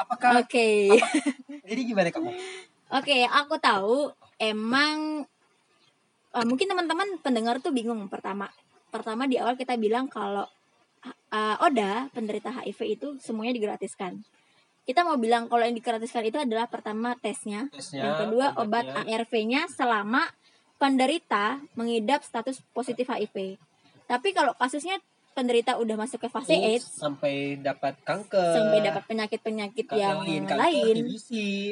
apakah 0.01 0.45
oke 0.45 0.69
jadi 1.67 1.81
gimana 1.81 2.13
kamu 2.13 2.29
oke 2.93 3.17
aku 3.27 3.55
tahu 3.57 4.13
emang 4.37 5.25
eh, 6.37 6.45
mungkin 6.45 6.69
teman-teman 6.69 7.17
pendengar 7.19 7.57
tuh 7.59 7.73
bingung 7.73 8.05
pertama 8.07 8.47
pertama 8.93 9.25
di 9.25 9.39
awal 9.41 9.57
kita 9.57 9.75
bilang 9.79 10.05
kalau 10.11 10.45
uh, 11.31 11.65
Oda 11.65 12.11
penderita 12.13 12.51
HIV 12.51 12.79
itu 12.99 13.07
semuanya 13.23 13.55
digratiskan. 13.55 14.21
Kita 14.81 15.05
mau 15.05 15.15
bilang 15.15 15.47
kalau 15.47 15.63
yang 15.63 15.77
digratiskan 15.77 16.25
itu 16.25 16.41
adalah 16.41 16.67
pertama 16.67 17.13
tesnya, 17.21 17.69
tesnya 17.71 18.01
yang 18.01 18.15
kedua 18.27 18.57
obat. 18.59 18.85
ARV-nya 19.05 19.69
selama 19.71 20.25
penderita 20.81 21.61
mengidap 21.77 22.25
status 22.25 22.59
positif 22.73 23.07
HIV. 23.07 23.61
Tapi 24.09 24.29
kalau 24.33 24.57
kasusnya 24.57 24.97
penderita 25.31 25.79
udah 25.79 25.95
masuk 25.95 26.23
ke 26.23 26.29
fase 26.29 26.53
Terus 26.53 26.83
AIDS 26.83 26.85
sampai 26.99 27.57
dapat 27.57 27.95
kanker 28.03 28.51
sampai 28.55 28.79
dapat 28.83 29.03
penyakit-penyakit 29.07 29.85
yang 29.95 30.19
kanker 30.23 30.57
lain, 30.59 30.95
TBC 31.07 31.29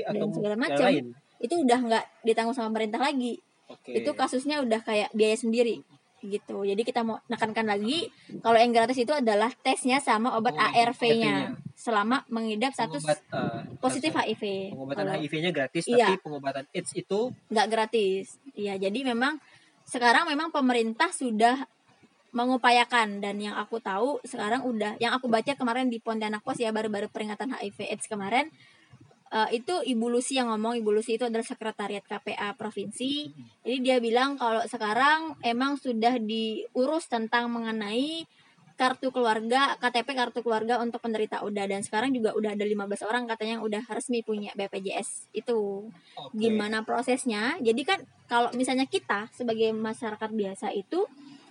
atau 0.08 0.26
dan 0.26 0.30
segala 0.36 0.56
macam. 0.56 0.88
lain. 0.88 1.06
itu 1.40 1.54
udah 1.56 1.80
nggak 1.80 2.06
ditanggung 2.28 2.56
sama 2.56 2.68
pemerintah 2.72 3.00
lagi. 3.00 3.40
Oke. 3.70 3.96
Itu 3.96 4.12
kasusnya 4.12 4.60
udah 4.60 4.84
kayak 4.84 5.14
biaya 5.16 5.38
sendiri 5.40 5.80
gitu. 6.20 6.68
Jadi 6.68 6.82
kita 6.84 7.00
mau 7.08 7.24
nekankan 7.32 7.64
lagi 7.64 8.12
kalau 8.44 8.60
yang 8.60 8.76
gratis 8.76 9.00
itu 9.00 9.16
adalah 9.16 9.48
tesnya 9.64 10.04
sama 10.04 10.36
obat 10.36 10.52
Obat 10.52 10.76
ARV-nya 10.76 11.56
selama 11.80 12.28
mengidap 12.28 12.76
status 12.76 13.00
Pengobat, 13.00 13.20
eh, 13.32 13.62
positif 13.80 14.12
HIV. 14.12 14.76
Pengobatan 14.76 15.04
Kalau 15.08 15.16
HIV-nya 15.16 15.52
gratis, 15.56 15.84
Iya. 15.88 16.12
tapi 16.12 16.20
pengobatan 16.20 16.66
AIDS 16.76 16.92
itu 16.92 17.20
nggak 17.48 17.68
gratis. 17.72 18.36
Iya, 18.52 18.76
jadi 18.76 19.00
memang 19.08 19.40
sekarang 19.88 20.28
memang 20.28 20.52
pemerintah 20.52 21.10
sudah 21.16 21.64
mengupayakan. 22.32 23.22
Dan 23.22 23.42
yang 23.42 23.56
aku 23.58 23.82
tahu 23.82 24.22
sekarang 24.26 24.66
udah 24.66 24.98
yang 24.98 25.16
aku 25.16 25.30
baca 25.30 25.56
kemarin 25.56 25.88
di 25.88 25.98
Pontianak 26.02 26.46
Pos 26.46 26.58
ya 26.62 26.70
baru-baru 26.74 27.10
peringatan 27.10 27.56
HIV 27.56 27.90
AIDS 27.90 28.06
kemarin 28.06 28.50
Eh, 29.30 29.62
itu 29.62 29.74
Ibu 29.78 30.10
Lucy 30.10 30.42
yang 30.42 30.50
ngomong 30.50 30.74
Ibu 30.82 30.90
Lucy 30.90 31.22
itu 31.22 31.30
adalah 31.30 31.46
sekretariat 31.46 32.02
KPA 32.02 32.58
provinsi. 32.58 33.30
Jadi 33.62 33.78
dia 33.78 34.02
bilang 34.02 34.42
kalau 34.42 34.66
sekarang 34.66 35.38
emang 35.46 35.78
sudah 35.78 36.18
diurus 36.18 37.06
tentang 37.06 37.54
mengenai 37.54 38.26
kartu 38.74 39.14
keluarga 39.14 39.78
KTP 39.78 40.18
kartu 40.18 40.40
keluarga 40.42 40.82
untuk 40.82 41.04
penderita 41.04 41.44
ODA 41.46 41.68
dan 41.70 41.86
sekarang 41.86 42.16
juga 42.16 42.32
udah 42.34 42.56
ada 42.58 42.64
15 42.64 43.06
orang 43.06 43.28
katanya 43.28 43.60
yang 43.60 43.66
udah 43.70 43.84
resmi 43.86 44.26
punya 44.26 44.50
BPJS 44.58 45.30
itu. 45.38 45.86
Oke. 46.18 46.34
gimana 46.34 46.82
prosesnya? 46.82 47.54
Jadi 47.62 47.86
kan 47.86 48.02
kalau 48.26 48.50
misalnya 48.58 48.90
kita 48.90 49.30
sebagai 49.30 49.70
masyarakat 49.78 50.32
biasa 50.34 50.74
itu 50.74 51.06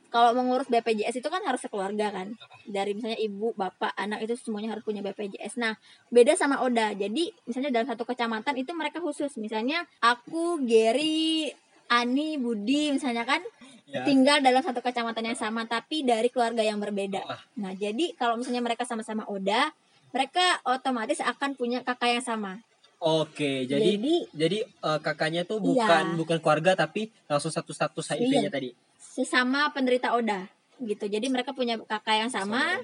kalau 0.08 0.32
mengurus 0.32 0.66
BPJS 0.66 1.20
itu 1.20 1.28
kan 1.28 1.44
harus 1.44 1.60
sekeluarga 1.60 2.08
kan 2.08 2.32
dari 2.64 2.92
misalnya 2.92 3.16
ibu 3.16 3.52
bapak 3.52 3.92
anak 3.94 4.24
itu 4.24 4.34
semuanya 4.36 4.72
harus 4.72 4.82
punya 4.82 5.00
BPJS 5.00 5.56
nah 5.56 5.76
beda 6.08 6.32
sama 6.34 6.60
ODA 6.60 6.92
jadi 6.92 7.28
misalnya 7.44 7.70
dalam 7.70 7.86
satu 7.86 8.02
kecamatan 8.02 8.56
itu 8.56 8.72
mereka 8.72 8.98
khusus 8.98 9.36
misalnya 9.36 9.84
aku 9.98 10.64
Gary 10.64 11.52
Ani 11.88 12.36
Budi 12.36 12.92
misalnya 12.92 13.24
kan 13.24 13.40
Ya. 13.88 14.04
tinggal 14.04 14.44
dalam 14.44 14.60
satu 14.60 14.84
kecamatan 14.84 15.32
yang 15.32 15.38
sama 15.38 15.64
tapi 15.64 16.04
dari 16.04 16.28
keluarga 16.28 16.60
yang 16.60 16.76
berbeda 16.76 17.24
Ah. 17.24 17.40
nah 17.56 17.72
jadi 17.72 18.12
kalau 18.20 18.36
misalnya 18.36 18.60
mereka 18.60 18.84
sama-sama 18.84 19.24
ODA 19.24 19.72
mereka 20.12 20.60
otomatis 20.68 21.24
akan 21.24 21.56
punya 21.56 21.80
kakak 21.80 22.20
yang 22.20 22.20
sama 22.20 22.60
Oke, 22.98 23.64
jadi 23.64 23.94
jadi 23.94 24.14
jadi 24.34 24.58
eh, 24.66 24.98
kakaknya 25.00 25.46
tuh 25.46 25.56
Iya. 25.56 25.64
bukan 25.64 26.04
bukan 26.18 26.36
keluarga 26.36 26.76
tapi 26.76 27.08
langsung 27.24 27.48
satu 27.48 27.70
status 27.70 28.10
HIV-nya 28.12 28.50
Iya. 28.50 28.52
tadi. 28.52 28.70
Sesama 29.18 29.74
penderita 29.74 30.14
ODA 30.14 30.46
gitu. 30.78 31.10
Jadi 31.10 31.26
mereka 31.26 31.50
punya 31.50 31.74
kakak 31.74 32.22
yang 32.22 32.30
sama, 32.30 32.78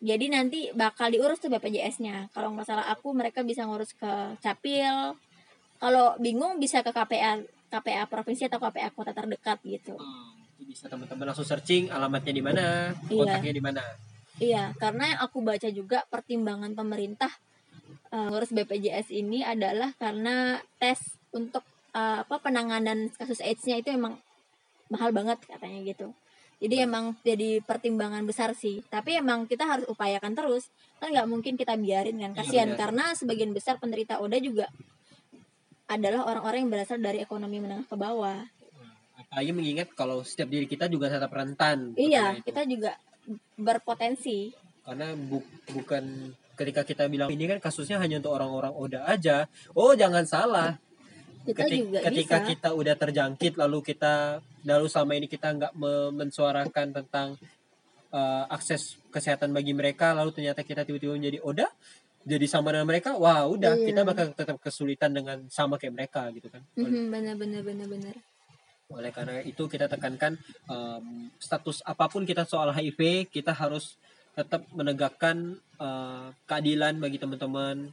jadi 0.00 0.32
nanti 0.32 0.72
bakal 0.72 1.12
diurus 1.12 1.38
tuh 1.38 1.52
BPJS-nya. 1.52 2.32
Kalau 2.32 2.56
nggak 2.56 2.64
salah 2.64 2.88
aku 2.88 3.12
mereka 3.12 3.44
bisa 3.44 3.68
ngurus 3.68 3.92
ke 3.92 4.34
Capil. 4.40 5.12
Kalau 5.76 6.16
bingung 6.16 6.56
bisa 6.56 6.80
ke 6.80 6.90
KPA 6.90 7.44
KPA 7.68 8.08
provinsi 8.08 8.48
atau 8.48 8.58
KPA 8.58 8.90
kota 8.96 9.12
terdekat 9.12 9.60
gitu. 9.62 9.94
Hmm, 10.00 10.42
bisa 10.64 10.88
teman-teman 10.88 11.30
langsung 11.30 11.46
searching 11.46 11.92
alamatnya 11.92 12.32
di 12.32 12.42
mana, 12.44 12.64
Iya. 13.08 13.16
kontaknya 13.16 13.52
di 13.52 13.62
mana. 13.62 13.82
Iya, 14.42 14.64
karena 14.80 15.04
yang 15.14 15.20
aku 15.22 15.38
baca 15.44 15.68
juga 15.70 16.02
pertimbangan 16.08 16.72
pemerintah 16.74 17.30
eh, 18.12 18.28
ngurus 18.28 18.52
BPJS 18.52 19.08
ini 19.14 19.40
adalah 19.40 19.94
karena 19.96 20.60
tes 20.76 20.98
untuk 21.32 21.64
eh, 21.96 22.26
apa 22.26 22.36
penanganan 22.42 23.08
kasus 23.14 23.40
AIDS-nya 23.40 23.80
itu 23.80 23.88
emang 23.94 24.18
mahal 24.92 25.10
banget 25.10 25.40
katanya 25.42 25.80
gitu. 25.82 26.12
Jadi 26.60 26.78
emang 26.78 27.18
jadi 27.20 27.58
pertimbangan 27.58 28.22
besar 28.22 28.54
sih. 28.54 28.84
Tapi 28.86 29.18
emang 29.18 29.44
kita 29.44 29.64
harus 29.64 29.82
upayakan 29.88 30.30
terus. 30.32 30.70
Kan 31.00 31.10
nggak 31.10 31.26
mungkin 31.26 31.56
kita 31.56 31.74
biarin 31.74 32.20
kan. 32.20 32.30
Iya, 32.30 32.38
Kasihan 32.38 32.68
benar. 32.70 32.78
karena 32.78 33.04
sebagian 33.12 33.50
besar 33.50 33.74
penderita 33.76 34.20
ODA 34.20 34.38
juga 34.38 34.66
adalah 35.86 36.24
orang-orang 36.24 36.62
yang 36.62 36.70
berasal 36.70 36.98
dari 36.98 37.18
ekonomi 37.18 37.58
menengah 37.58 37.84
ke 37.84 37.96
bawah. 37.96 38.46
Apalagi 39.18 39.50
mengingat 39.50 39.88
kalau 39.92 40.22
setiap 40.22 40.48
diri 40.48 40.64
kita 40.64 40.86
juga 40.86 41.10
tetap 41.10 41.28
rentan. 41.30 41.92
Iya, 41.94 42.38
kita 42.40 42.62
juga 42.64 42.94
berpotensi. 43.56 44.52
karena 44.82 45.14
bu- 45.14 45.46
bukan 45.70 46.02
ketika 46.52 46.82
kita 46.82 47.06
bilang 47.06 47.30
ini 47.30 47.46
kan 47.46 47.62
kasusnya 47.62 47.96
hanya 47.96 48.18
untuk 48.18 48.34
orang-orang 48.34 48.72
ODA 48.72 49.02
aja. 49.04 49.46
Oh, 49.72 49.94
jangan 49.94 50.26
salah. 50.26 50.74
Kita 51.42 51.62
Ketik- 51.64 51.80
juga 51.80 51.98
ketika 52.02 52.36
bisa. 52.38 52.48
kita 52.50 52.68
udah 52.72 52.94
terjangkit 52.96 53.54
lalu 53.56 53.78
kita 53.84 54.42
lalu 54.64 54.86
selama 54.86 55.12
ini 55.14 55.26
kita 55.26 55.48
nggak 55.50 55.72
me- 55.74 56.12
mensuarakan 56.16 56.86
tentang 56.92 57.28
uh, 58.10 58.44
akses 58.48 58.98
kesehatan 59.08 59.50
bagi 59.50 59.72
mereka 59.72 60.12
lalu 60.12 60.30
ternyata 60.30 60.62
kita 60.62 60.82
tiba-tiba 60.82 61.12
menjadi 61.12 61.38
ODA 61.40 61.68
jadi 62.22 62.46
sama 62.46 62.70
dengan 62.70 62.86
mereka 62.86 63.14
wah 63.14 63.42
udah 63.44 63.74
Iya. 63.74 63.86
kita 63.88 64.00
bakal 64.02 64.30
tetap 64.30 64.56
kesulitan 64.56 65.10
dengan 65.10 65.42
sama 65.48 65.74
kayak 65.74 65.94
mereka 65.94 66.22
gitu 66.30 66.46
kan 66.46 66.62
Mhm, 66.74 67.10
benar 67.10 67.34
benar 67.34 67.62
benar 67.62 67.86
benar. 67.86 68.14
oleh 68.88 69.08
karena 69.08 69.40
itu 69.40 69.64
kita 69.66 69.88
tekankan 69.88 70.36
um, 70.66 71.06
status 71.36 71.80
apa 71.82 72.06
pun 72.06 72.22
kita 72.22 72.44
soal 72.44 72.70
HIV 72.70 73.26
kita 73.26 73.50
harus 73.50 73.96
tetap 74.32 74.64
menegakkan 74.70 75.56
uh, 75.76 76.30
keadilan 76.44 76.96
bagi 76.96 77.16
teman-teman 77.16 77.88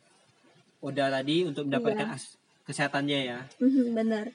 ODA 0.80 1.08
tadi 1.10 1.44
untuk 1.44 1.66
mendapatkan 1.66 2.14
Iya. 2.14 2.20
kesehatannya 2.64 3.20
ya 3.26 3.40
Mhm, 3.58 3.86
benar. 3.92 4.26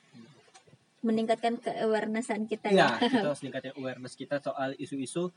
Meningkatkan 1.04 1.60
ke-awarenessan 1.60 2.48
kita 2.48 2.72
Iya, 2.72 2.96
ya. 2.96 3.12
kita 3.12 3.28
harus 3.28 3.40
meningkatkan 3.44 3.72
awareness 3.76 4.16
kita 4.16 4.40
soal 4.40 4.72
isu-isu 4.80 5.28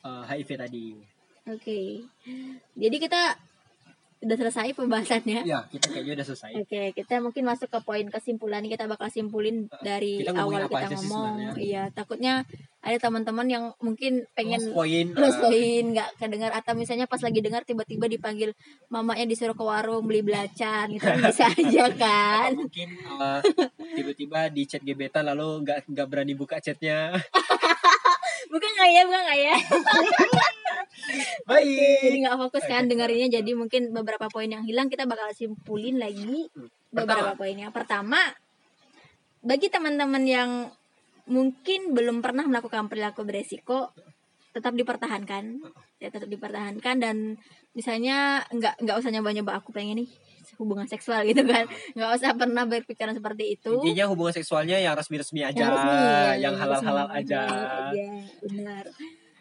uh, 0.00 0.24
HIV 0.24 0.50
tadi. 0.56 0.86
Oke. 1.44 2.04
Jadi 2.72 2.96
kita 2.96 3.36
udah 4.20 4.36
selesai 4.36 4.76
pembahasannya. 4.76 5.48
Ya, 5.48 5.64
kita 5.72 5.88
kayaknya 5.88 6.20
udah 6.20 6.26
selesai. 6.28 6.50
Oke, 6.60 6.92
kita 6.92 7.24
mungkin 7.24 7.48
masuk 7.48 7.72
ke 7.72 7.80
poin 7.80 8.04
kesimpulan. 8.12 8.60
Kita 8.68 8.84
bakal 8.84 9.08
simpulin 9.08 9.72
dari 9.80 10.20
Kita 10.20 10.36
awal 10.36 10.68
kita 10.68 10.92
ngomong. 11.00 11.56
Iya, 11.56 11.88
takutnya 11.96 12.44
ada 12.80 12.96
teman-teman 12.96 13.44
yang 13.48 13.64
mungkin 13.84 14.24
pengen 14.32 14.72
poin 14.72 15.12
uh, 15.12 15.32
poin 15.36 15.84
nggak 15.92 16.16
kedengar 16.16 16.48
atau 16.56 16.72
misalnya 16.72 17.04
pas 17.04 17.20
lagi 17.20 17.44
dengar 17.44 17.60
tiba-tiba 17.68 18.08
dipanggil 18.08 18.56
mamanya 18.88 19.28
disuruh 19.28 19.52
ke 19.52 19.60
warung 19.60 20.08
beli 20.08 20.24
belacan 20.24 20.88
gitu 20.96 21.04
bisa 21.20 21.52
aja 21.52 21.84
kan. 21.92 22.56
atau 22.56 22.64
mungkin 22.64 22.88
uh, 23.04 23.44
tiba-tiba 23.92 24.48
di 24.48 24.64
chat 24.64 24.80
gebetan 24.80 25.28
lalu 25.28 25.60
nggak 25.60 25.92
nggak 25.92 26.06
berani 26.08 26.32
buka 26.32 26.56
chatnya. 26.56 27.12
Bukan 28.50 28.66
nggak 28.66 28.90
ya, 28.90 29.02
bukan 29.06 29.22
nggak 29.22 29.38
ya. 29.38 29.54
Baik. 31.48 32.00
jadi 32.04 32.16
nggak 32.26 32.38
fokus 32.46 32.64
kan 32.68 32.86
dengerinnya 32.86 33.40
jadi 33.40 33.50
mungkin 33.56 33.90
beberapa 33.90 34.30
poin 34.30 34.48
yang 34.48 34.62
hilang 34.62 34.88
kita 34.88 35.04
bakal 35.08 35.30
simpulin 35.34 35.98
lagi 35.98 36.48
beberapa 36.90 37.34
poin. 37.34 37.56
Yang 37.56 37.72
pertama 37.74 38.20
bagi 39.40 39.72
teman-teman 39.72 40.24
yang 40.28 40.50
mungkin 41.30 41.94
belum 41.96 42.20
pernah 42.20 42.44
melakukan 42.44 42.90
perilaku 42.90 43.24
beresiko 43.24 43.94
tetap 44.50 44.74
dipertahankan. 44.74 45.62
Ya 46.00 46.08
tetap 46.08 46.26
dipertahankan 46.26 46.96
dan 46.98 47.16
misalnya 47.76 48.42
nggak 48.50 48.82
nggak 48.82 48.96
usah 48.98 49.12
nyoba-nyoba 49.14 49.60
aku 49.60 49.70
pengen 49.70 50.04
nih 50.04 50.10
hubungan 50.58 50.88
seksual 50.88 51.22
gitu 51.28 51.46
kan. 51.46 51.68
Nggak 51.96 52.10
usah 52.20 52.30
pernah 52.34 52.64
berpikiran 52.66 53.14
seperti 53.16 53.56
itu. 53.56 53.72
Intinya 53.80 54.10
hubungan 54.10 54.34
seksualnya 54.34 54.76
yang 54.80 54.96
resmi-resmi 54.96 55.40
aja, 55.44 55.56
yang 55.56 55.72
resmi 55.72 55.94
ya, 55.94 56.30
yang 56.48 56.54
halal-halal 56.58 57.08
aja. 57.12 57.40
Iya, 57.94 58.12
benar 58.44 58.84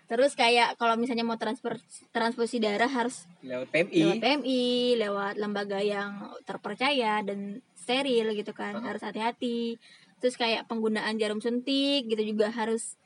terus 0.09 0.33
kayak 0.33 0.73
kalau 0.75 0.97
misalnya 0.97 1.21
mau 1.21 1.37
transfer 1.37 1.77
transfusi 2.09 2.57
darah 2.57 2.89
harus 2.89 3.29
Lewat 3.45 3.69
lewat 3.69 3.87
PMI. 3.93 4.01
PMI, 4.17 4.65
lewat 4.97 5.33
lembaga 5.37 5.79
yang 5.79 6.33
terpercaya 6.43 7.21
dan 7.21 7.61
steril 7.77 8.33
gitu 8.33 8.51
kan, 8.51 8.73
Uh-huh. 8.75 8.89
harus 8.89 9.05
hati-hati. 9.05 9.77
Terus 10.19 10.35
kayak 10.35 10.67
penggunaan 10.67 11.15
jarum 11.15 11.39
suntik 11.39 12.09
gitu 12.09 12.19
juga 12.25 12.49
harus 12.51 12.97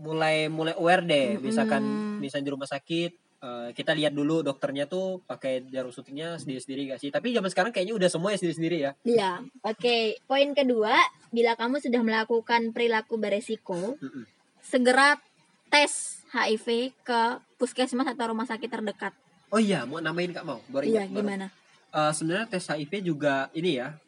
Mulai 0.00 0.48
mulai 0.48 0.72
aware 0.80 1.04
deh, 1.04 1.36
Mm-mm. 1.36 1.44
misalkan 1.44 1.82
misalnya 2.18 2.48
di 2.48 2.52
rumah 2.56 2.64
sakit 2.64 3.12
uh, 3.44 3.68
kita 3.76 3.92
lihat 3.92 4.16
dulu 4.16 4.40
dokternya 4.40 4.88
tuh 4.88 5.20
pakai 5.28 5.68
jarum 5.68 5.92
suntiknya 5.92 6.40
sendiri-sendiri 6.40 6.96
gak 6.96 7.00
sih? 7.04 7.12
Tapi 7.12 7.36
zaman 7.36 7.52
sekarang 7.52 7.68
kayaknya 7.68 8.00
udah 8.00 8.08
semua 8.08 8.32
ya 8.32 8.40
sendiri-sendiri 8.40 8.76
ya. 8.80 8.92
Iya. 9.04 9.44
Oke, 9.60 10.16
poin 10.24 10.56
kedua, 10.56 10.96
bila 11.28 11.52
kamu 11.52 11.84
sudah 11.84 12.00
melakukan 12.00 12.72
perilaku 12.72 13.20
beresiko, 13.20 14.00
Mm-mm. 14.00 14.24
segera 14.64 15.20
tes 15.68 16.19
HIV 16.30 16.66
ke 17.00 17.20
puskesmas 17.56 18.06
atau 18.08 18.30
rumah 18.30 18.44
sakit 18.44 18.66
terdekat. 18.66 19.12
Oh 19.48 19.58
iya, 19.58 19.82
mau 19.82 19.98
namain 19.98 20.30
Kak 20.30 20.42
mau. 20.42 20.62
Baru 20.66 20.84
Iya, 20.84 21.04
ingat, 21.04 21.10
baru. 21.10 21.18
gimana? 21.20 21.46
Eh, 21.90 22.12
sebenarnya 22.12 22.46
tes 22.48 22.64
HIV 22.64 22.92
juga 23.04 23.50
ini 23.50 23.76
ya 23.76 23.98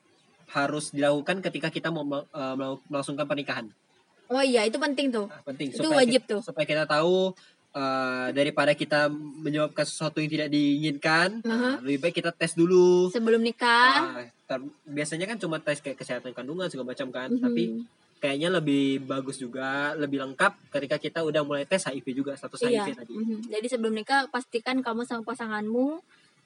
harus 0.48 0.90
dilakukan 0.90 1.40
ketika 1.40 1.68
kita 1.68 1.88
mau 1.88 2.04
melau- 2.04 2.28
melangsungkan 2.87 3.24
pernikahan. 3.24 3.66
Oh 4.28 4.40
iya, 4.40 4.62
itu 4.62 4.76
penting 4.76 5.11
tuh. 5.11 5.26
Nah, 5.26 5.42
penting 5.44 5.68
Itu 5.68 5.82
supaya 5.82 5.98
wajib 5.98 6.22
ki- 6.22 6.28
tuh. 6.28 6.40
supaya 6.40 6.64
kita 6.64 6.85
tahu 6.85 7.35
eh, 7.72 8.28
daripada 8.30 8.72
kita 8.72 9.08
menyebabkan 9.08 9.80
sesuatu 9.82 10.20
yang 10.20 10.28
tidak 10.30 10.52
diinginkan, 10.52 11.40
nah, 11.40 11.56
Mhm. 11.72 11.74
lebih 11.82 11.98
baik 12.02 12.14
kita 12.14 12.28
tes 12.30 12.52
dulu. 12.52 13.08
Sebelum 13.08 13.40
nikah. 13.40 14.12
Ah, 14.12 14.28
ter- 14.46 14.61
biasanya 14.85 15.24
kan 15.24 15.40
cuma 15.40 15.56
tes 15.56 15.80
kayak 15.80 15.96
kesehatan 15.96 16.30
kandungan 16.30 16.68
segala 16.68 16.92
macam 16.92 17.08
kan, 17.08 17.28
Mhm. 17.30 17.40
tapi 17.40 17.80
kayaknya 18.22 18.54
lebih 18.54 19.02
bagus 19.02 19.35
juga, 19.37 19.68
lebih 19.94 20.22
lengkap 20.22 20.70
ketika 20.70 20.96
kita 20.96 21.20
udah 21.20 21.42
mulai 21.42 21.66
tes 21.66 21.82
HIV 21.82 22.06
juga 22.14 22.32
status 22.32 22.62
Iya. 22.62 22.87
HIV 22.87 22.88
tadi. 22.96 23.12
mhm. 23.12 23.50
Jadi 23.50 23.66
sebelum 23.66 23.90
nikah 23.92 24.30
pastikan 24.30 24.78
kamu 24.78 25.02
sama 25.02 25.20
pasanganmu 25.22 25.98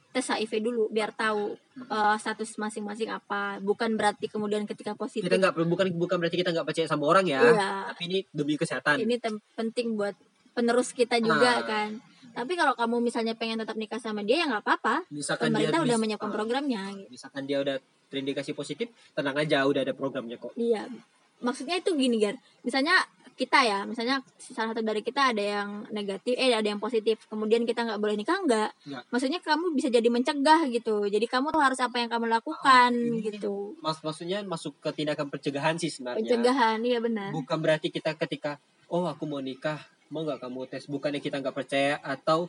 tes 0.09 0.25
HIV 0.27 0.65
dulu 0.65 0.89
biar 0.89 1.13
tahu 1.13 1.53
uh, 1.87 2.17
status 2.17 2.57
masing-masing 2.57 3.13
apa. 3.13 3.61
Bukan 3.61 3.93
berarti 3.95 4.25
kemudian 4.25 4.65
ketika 4.65 4.97
positif 4.97 5.23
Kita 5.23 5.37
nggak 5.37 5.53
bukan 5.63 5.93
bukan 5.93 6.17
berarti 6.17 6.41
kita 6.41 6.51
nggak 6.51 6.65
percaya 6.65 6.89
sama 6.89 7.05
orang 7.05 7.29
ya, 7.29 7.45
Iya. 7.45 7.93
tapi 7.93 8.03
ini 8.07 8.19
demi 8.31 8.57
kesehatan. 8.57 8.97
ini 8.99 9.17
tem- 9.17 9.45
penting 9.53 9.93
buat 9.95 10.17
penerus 10.51 10.91
kita 10.91 11.21
juga 11.21 11.53
Ah. 11.53 11.63
kan. 11.63 11.91
Tapi 12.33 12.53
kalau 12.53 12.73
kamu 12.73 13.01
misalnya 13.03 13.33
pengen 13.33 13.57
tetap 13.59 13.77
nikah 13.77 13.97
sama 13.97 14.21
dia 14.21 14.41
ya 14.41 14.49
nggak 14.49 14.65
apa-apa. 14.65 15.05
misalkan 15.11 15.53
Pemerintah 15.53 15.73
dia 15.75 15.85
udah 15.85 15.93
mis- 15.93 16.03
menyiapkan 16.09 16.25
ah, 16.27 16.35
programnya. 16.35 16.83
gitu. 16.95 17.09
misalkan 17.11 17.43
dia 17.45 17.59
udah 17.59 17.77
terindikasi 18.07 18.51
positif 18.53 18.87
tenang 19.13 19.37
aja 19.37 19.59
udah 19.63 19.83
ada 19.83 19.93
programnya 19.93 20.37
kok 20.37 20.53
Iya. 20.55 20.89
Maksudnya 21.39 21.77
itu 21.77 21.93
gini 21.93 22.17
Gar 22.19 22.35
misalnya 22.61 22.97
kita 23.33 23.61
ya 23.61 23.85
misalnya 23.85 24.17
salah 24.35 24.73
satu 24.73 24.81
dari 24.81 25.01
kita 25.01 25.29
ada 25.29 25.45
yang 25.61 25.85
negatif 25.91 26.33
eh 26.33 26.51
ada 26.51 26.65
yang 26.65 26.79
positif 26.79 27.21
kemudian 27.27 27.63
kita 27.63 27.85
nggak 27.85 28.01
boleh 28.01 28.17
nikah 28.17 28.41
nggak 28.41 28.71
Nggak. 28.83 29.03
maksudnya 29.07 29.41
kamu 29.41 29.65
bisa 29.73 29.89
jadi 29.89 30.09
mencegah 30.09 30.65
gitu 30.67 31.05
jadi 31.05 31.27
kamu 31.27 31.53
tuh 31.53 31.61
harus 31.61 31.77
apa 31.77 31.97
yang 31.97 32.09
kamu 32.09 32.33
lakukan 32.33 32.97
ini- 32.97 33.21
gitu 33.23 33.77
Mas 33.79 34.01
maksudnya 34.01 34.41
masuk 34.43 34.73
ke 34.79 34.89
tindakan 34.91 35.29
pencegahan 35.29 35.77
sih 35.77 35.89
sebenarnya. 35.89 36.25
pencegahan 36.25 36.81
iya 36.81 36.97
benar 36.99 37.29
Bukan 37.31 37.59
berarti 37.59 37.89
kita 37.91 38.17
ketika 38.17 38.57
oh 38.89 39.05
aku 39.05 39.27
mau 39.27 39.39
nikah, 39.39 39.85
mau 40.09 40.23
nggak 40.23 40.41
kamu 40.41 40.61
tes? 40.67 40.87
Bukannya 40.87 41.19
kita 41.19 41.37
nggak 41.37 41.53
percaya 41.53 42.01
atau 42.01 42.49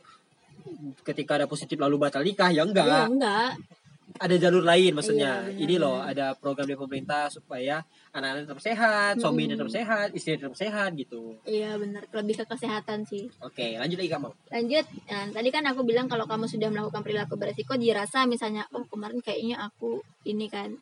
ketika 1.04 1.36
ada 1.36 1.46
positif 1.46 1.76
lalu 1.76 2.00
batal 2.00 2.22
nikah 2.22 2.48
ya 2.50 2.62
enggak. 2.62 2.88
Iya, 2.88 3.04
enggak 3.08 3.50
Ada 4.18 4.36
jalur 4.40 4.64
lain 4.64 4.94
maksudnya. 4.94 5.44
Iya, 5.44 5.52
benar, 5.52 5.62
Ini 5.62 5.76
loh 5.78 5.98
benar. 6.00 6.10
ada 6.10 6.26
program 6.34 6.66
dari 6.66 6.80
pemerintah 6.80 7.28
supaya 7.28 7.84
anak-anak 8.18 8.50
tetap 8.50 8.60
sehat, 8.60 9.14
suami 9.18 9.46
Mm-mm. 9.46 9.54
tetap 9.56 9.70
sehat, 9.70 10.08
istri 10.12 10.36
tetap 10.36 10.54
sehat 10.54 10.94
gitu. 10.94 11.38
iya 11.46 11.78
benar 11.78 12.04
lebih 12.12 12.42
ke 12.42 12.46
kesehatan 12.50 13.06
sih. 13.06 13.30
Oke, 13.40 13.78
lanjut 13.78 13.98
lagi 13.98 14.12
kamu. 14.12 14.30
lanjut. 14.50 14.86
Nah, 15.08 15.24
tadi 15.32 15.50
kan 15.54 15.64
aku 15.66 15.82
bilang 15.82 16.06
kalau 16.06 16.26
kamu 16.26 16.46
sudah 16.46 16.68
melakukan 16.68 17.02
perilaku 17.02 17.38
beresiko 17.38 17.78
dirasa 17.78 18.26
misalnya 18.26 18.66
oh 18.74 18.84
kemarin 18.90 19.22
kayaknya 19.22 19.62
aku 19.62 20.02
ini 20.26 20.50
kan 20.50 20.76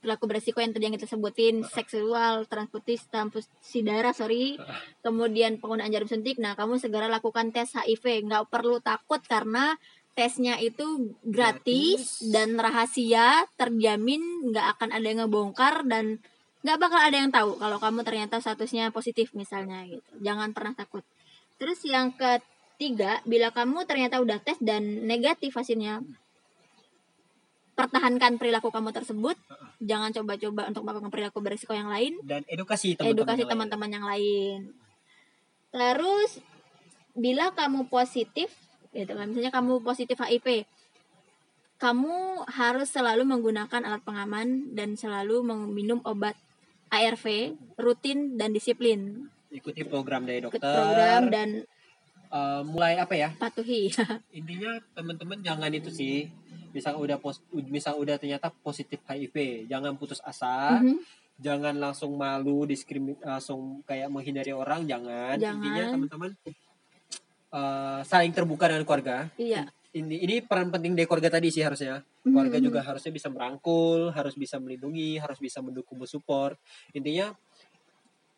perilaku 0.00 0.24
beresiko 0.32 0.64
yang 0.64 0.72
tadi 0.72 0.88
yang 0.88 0.96
kita 0.96 1.04
sebutin 1.04 1.60
seksual 1.60 2.48
transportasi 2.48 3.12
transfusi 3.12 3.84
darah 3.84 4.16
sorry. 4.16 4.56
Kemudian 5.04 5.60
penggunaan 5.60 5.92
jarum 5.92 6.08
suntik. 6.08 6.40
Nah 6.40 6.56
kamu 6.56 6.80
segera 6.80 7.04
lakukan 7.06 7.52
tes 7.52 7.68
HIV. 7.76 8.24
Nggak 8.24 8.48
perlu 8.48 8.80
takut 8.80 9.20
karena 9.20 9.76
tesnya 10.10 10.58
itu 10.58 11.14
gratis, 11.22 12.18
Gratis. 12.20 12.32
dan 12.34 12.58
rahasia 12.58 13.46
terjamin 13.54 14.20
nggak 14.50 14.66
akan 14.76 14.88
ada 14.90 15.06
yang 15.06 15.20
ngebongkar 15.24 15.86
dan 15.86 16.18
nggak 16.60 16.78
bakal 16.78 17.00
ada 17.00 17.16
yang 17.16 17.32
tahu 17.32 17.56
kalau 17.56 17.80
kamu 17.80 18.04
ternyata 18.04 18.36
statusnya 18.36 18.92
positif 18.92 19.32
misalnya 19.32 19.84
gitu. 19.88 20.10
Jangan 20.20 20.52
pernah 20.52 20.76
takut. 20.76 21.00
Terus 21.56 21.80
yang 21.88 22.12
ketiga 22.12 23.24
bila 23.24 23.48
kamu 23.52 23.88
ternyata 23.88 24.20
udah 24.20 24.40
tes 24.40 24.60
dan 24.60 25.08
negatif 25.08 25.56
hasilnya 25.56 26.04
pertahankan 27.72 28.36
perilaku 28.36 28.68
kamu 28.68 28.92
tersebut. 28.92 29.40
Jangan 29.80 30.12
coba-coba 30.12 30.68
untuk 30.68 30.84
melakukan 30.84 31.08
perilaku 31.08 31.40
berisiko 31.40 31.72
yang 31.72 31.88
lain. 31.88 32.20
Dan 32.20 32.44
edukasi 32.44 32.92
teman-teman. 32.92 33.16
edukasi 33.16 33.40
yang 33.44 33.52
teman-teman 33.56 33.90
yang 33.96 34.04
lain. 34.04 34.58
Terus 35.72 36.44
bila 37.16 37.50
kamu 37.56 37.88
positif 37.88 38.52
gitu 38.90 39.12
kan 39.14 39.30
misalnya 39.30 39.54
kamu 39.54 39.86
positif 39.86 40.18
HIV 40.18 40.66
kamu 41.80 42.44
harus 42.50 42.92
selalu 42.92 43.24
menggunakan 43.24 43.86
alat 43.86 44.02
pengaman 44.04 44.74
dan 44.76 44.98
selalu 44.98 45.40
meminum 45.46 46.02
obat 46.04 46.36
ARV 46.90 47.26
rutin 47.76 48.34
dan 48.34 48.50
disiplin 48.50 49.30
Ikuti 49.48 49.82
program 49.82 50.22
dari 50.22 50.38
dokter. 50.40 50.60
program 50.60 51.22
dan 51.26 51.50
Eh, 52.30 52.62
mulai 52.62 52.94
apa 52.94 53.10
ya? 53.12 53.34
patuhi 53.34 53.90
intinya 54.30 54.78
teman-teman 54.92 55.42
jangan 55.42 55.66
itu 55.68 55.90
sih 55.90 56.30
misal 56.70 56.94
udah 56.94 57.18
pos 57.18 57.42
misal 57.66 57.98
udah 57.98 58.14
ternyata 58.14 58.54
positif 58.56 59.02
HIV 59.02 59.66
jangan 59.66 59.98
putus 59.98 60.22
asa 60.22 60.78
Mhm. 60.78 61.02
jangan 61.36 61.74
langsung 61.74 62.14
malu 62.14 62.62
diskrimin 62.62 63.18
langsung 63.18 63.82
kayak 63.82 64.06
menghindari 64.06 64.52
orang 64.52 64.86
jangan, 64.86 65.34
Jangan. 65.34 65.58
intinya 65.58 65.84
teman-teman 65.90 66.30
eh, 67.50 68.00
saling 68.04 68.30
terbuka 68.30 68.70
dengan 68.70 68.84
keluarga 68.84 69.26
iya 69.34 69.66
ini 69.90 70.22
ini 70.22 70.38
peran 70.38 70.70
penting 70.70 70.94
dari 70.94 71.10
keluarga 71.10 71.34
tadi 71.34 71.50
sih 71.50 71.66
harusnya 71.66 71.98
keluarga 72.24 72.60
Mhm. 72.60 72.64
juga 72.68 72.80
harusnya 72.84 73.12
bisa 73.12 73.28
merangkul 73.32 74.12
harus 74.12 74.36
bisa 74.36 74.60
melindungi 74.60 75.16
harus 75.16 75.40
bisa 75.40 75.64
mendukung 75.64 75.96
mensupport 76.00 76.56
intinya 76.92 77.32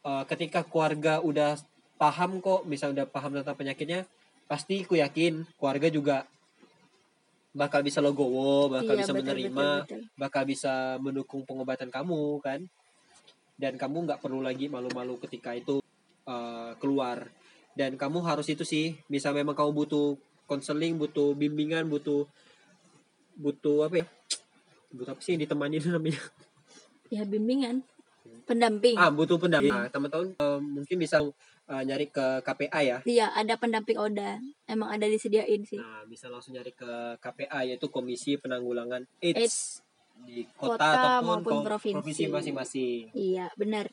eh, 0.03 0.25
ketika 0.31 0.67
keluarga 0.67 1.23
udah 1.23 1.59
paham 1.99 2.43
kok 2.43 2.67
misal 2.67 2.91
udah 2.95 3.07
paham 3.07 3.39
tentang 3.39 3.55
penyakitnya 3.55 4.07
pasti 4.51 4.83
ku 4.83 4.99
yakin 4.99 5.47
keluarga 5.55 5.87
juga 5.87 6.27
bakal 7.53 7.85
bisa 7.85 8.01
legowo 8.01 8.73
bakal 8.73 8.97
iya 8.97 9.01
bisa 9.05 9.13
betul, 9.13 9.21
menerima 9.23 9.69
betul, 9.85 9.87
betul. 9.87 10.03
bakal 10.19 10.43
bisa 10.49 10.75
mendukung 10.99 11.43
pengobatan 11.45 11.93
kamu 11.93 12.41
kan 12.43 12.61
dan 13.61 13.77
kamu 13.79 14.09
nggak 14.09 14.21
perlu 14.25 14.41
lagi 14.43 14.67
malu-malu 14.67 15.21
ketika 15.23 15.55
itu 15.55 15.79
eh, 16.27 16.73
keluar 16.81 17.29
dan 17.77 17.95
kamu 17.97 18.25
harus 18.25 18.49
itu 18.49 18.65
sih 18.65 18.97
bisa 19.07 19.31
memang 19.31 19.55
kamu 19.55 19.71
butuh 19.85 20.17
konseling 20.49 20.99
butuh 20.99 21.33
bimbingan 21.37 21.87
butuh 21.89 22.27
butuh 23.37 23.89
apa 23.89 24.03
ya? 24.03 24.07
Butuh 24.93 25.13
apa 25.17 25.21
sih 25.25 25.37
yang 25.37 25.43
ditemani 25.47 25.77
namanya? 25.89 26.23
Ya 27.09 27.23
bimbingan. 27.25 27.85
Pendamping. 28.49 28.97
Ah 28.99 29.13
butuh 29.13 29.37
pendamping. 29.39 29.73
Nah, 29.73 29.89
teman-teman 29.89 30.35
eh, 30.35 30.61
mungkin 30.61 30.97
bisa 30.99 31.21
eh, 31.69 31.83
nyari 31.85 32.09
ke 32.09 32.41
KPA 32.43 32.81
ya. 32.83 32.99
Iya 33.05 33.27
ada 33.33 33.55
pendamping 33.57 33.99
Oda. 33.99 34.41
Emang 34.67 34.91
ada 34.91 35.07
disediain 35.07 35.63
sih. 35.63 35.79
Nah 35.79 36.03
bisa 36.09 36.27
langsung 36.33 36.57
nyari 36.57 36.73
ke 36.73 37.19
KPA 37.21 37.69
yaitu 37.69 37.87
Komisi 37.93 38.41
Penanggulangan 38.41 39.05
AIDS, 39.21 39.39
AIDS. 39.39 39.57
di 40.23 40.45
kota, 40.57 40.77
Kota 40.77 40.87
ataupun 40.91 41.27
maupun 41.27 41.57
provinsi. 41.67 41.97
provinsi 41.99 42.23
masing-masing. 42.31 43.03
Iya, 43.13 43.51
benar. 43.59 43.91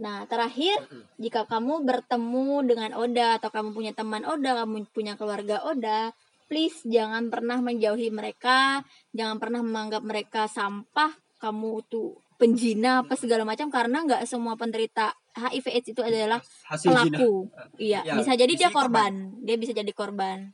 Nah, 0.00 0.24
terakhir, 0.24 0.80
jika 1.20 1.44
kamu 1.44 1.84
bertemu 1.84 2.64
dengan 2.64 2.90
Oda 2.96 3.36
atau 3.36 3.52
kamu 3.52 3.76
punya 3.76 3.92
teman 3.92 4.24
Oda, 4.24 4.64
kamu 4.64 4.88
punya 4.96 5.12
keluarga 5.20 5.60
Oda, 5.60 6.16
please 6.50 6.82
jangan 6.82 7.30
pernah 7.30 7.62
menjauhi 7.62 8.10
mereka, 8.10 8.82
jangan 9.14 9.38
pernah 9.38 9.62
menganggap 9.62 10.02
mereka 10.02 10.50
sampah, 10.50 11.14
kamu 11.38 11.86
tuh 11.86 12.18
penjina 12.40 13.06
apa 13.06 13.14
segala 13.14 13.46
macam 13.46 13.70
karena 13.70 14.02
nggak 14.02 14.26
semua 14.26 14.58
penderita 14.58 15.14
HIV 15.36 15.66
AIDS 15.70 15.88
itu 15.94 16.02
adalah 16.02 16.42
hasil 16.66 16.90
pelaku. 16.90 17.46
Iya, 17.78 18.02
Ya, 18.02 18.18
bisa 18.18 18.34
jadi 18.34 18.50
bisa 18.50 18.66
dia 18.66 18.70
korban. 18.72 19.12
Dia 19.46 19.56
bisa 19.60 19.72
jadi 19.76 19.92
korban. 19.94 20.50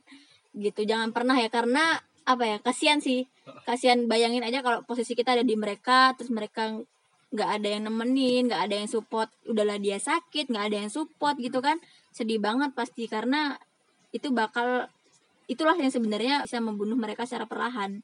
Gitu. 0.53 0.85
Jangan 0.85 1.15
pernah 1.15 1.39
ya 1.39 1.49
karena 1.49 1.97
apa 2.27 2.43
ya? 2.43 2.57
Kasihan 2.59 3.01
sih. 3.01 3.25
Kasihan 3.63 4.05
bayangin 4.05 4.43
aja 4.43 4.59
kalau 4.59 4.83
posisi 4.83 5.15
kita 5.15 5.33
ada 5.33 5.47
di 5.47 5.55
mereka 5.55 6.13
terus 6.13 6.29
mereka 6.29 6.75
nggak 7.31 7.49
ada 7.59 7.67
yang 7.67 7.87
nemenin, 7.87 8.51
nggak 8.51 8.61
ada 8.67 8.75
yang 8.83 8.91
support. 8.91 9.31
Udahlah 9.47 9.79
dia 9.79 9.97
sakit, 9.97 10.51
nggak 10.51 10.65
ada 10.67 10.77
yang 10.85 10.91
support 10.91 11.39
gitu 11.39 11.63
kan. 11.63 11.79
Sedih 12.11 12.43
banget 12.43 12.75
pasti 12.75 13.07
karena 13.07 13.55
itu 14.11 14.29
bakal 14.35 14.91
itulah 15.47 15.75
yang 15.75 15.89
sebenarnya 15.89 16.43
bisa 16.43 16.59
membunuh 16.59 16.95
mereka 16.95 17.23
secara 17.23 17.47
perlahan. 17.47 18.03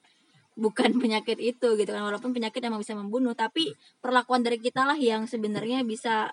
Bukan 0.55 0.95
penyakit 1.03 1.37
itu 1.37 1.67
gitu 1.75 1.91
kan. 1.91 2.03
Walaupun 2.03 2.31
penyakit 2.31 2.63
emang 2.63 2.81
bisa 2.81 2.95
membunuh, 2.95 3.35
tapi 3.35 3.71
perlakuan 3.99 4.41
dari 4.41 4.57
kita 4.57 4.83
lah 4.83 4.97
yang 4.97 5.27
sebenarnya 5.27 5.83
bisa 5.83 6.31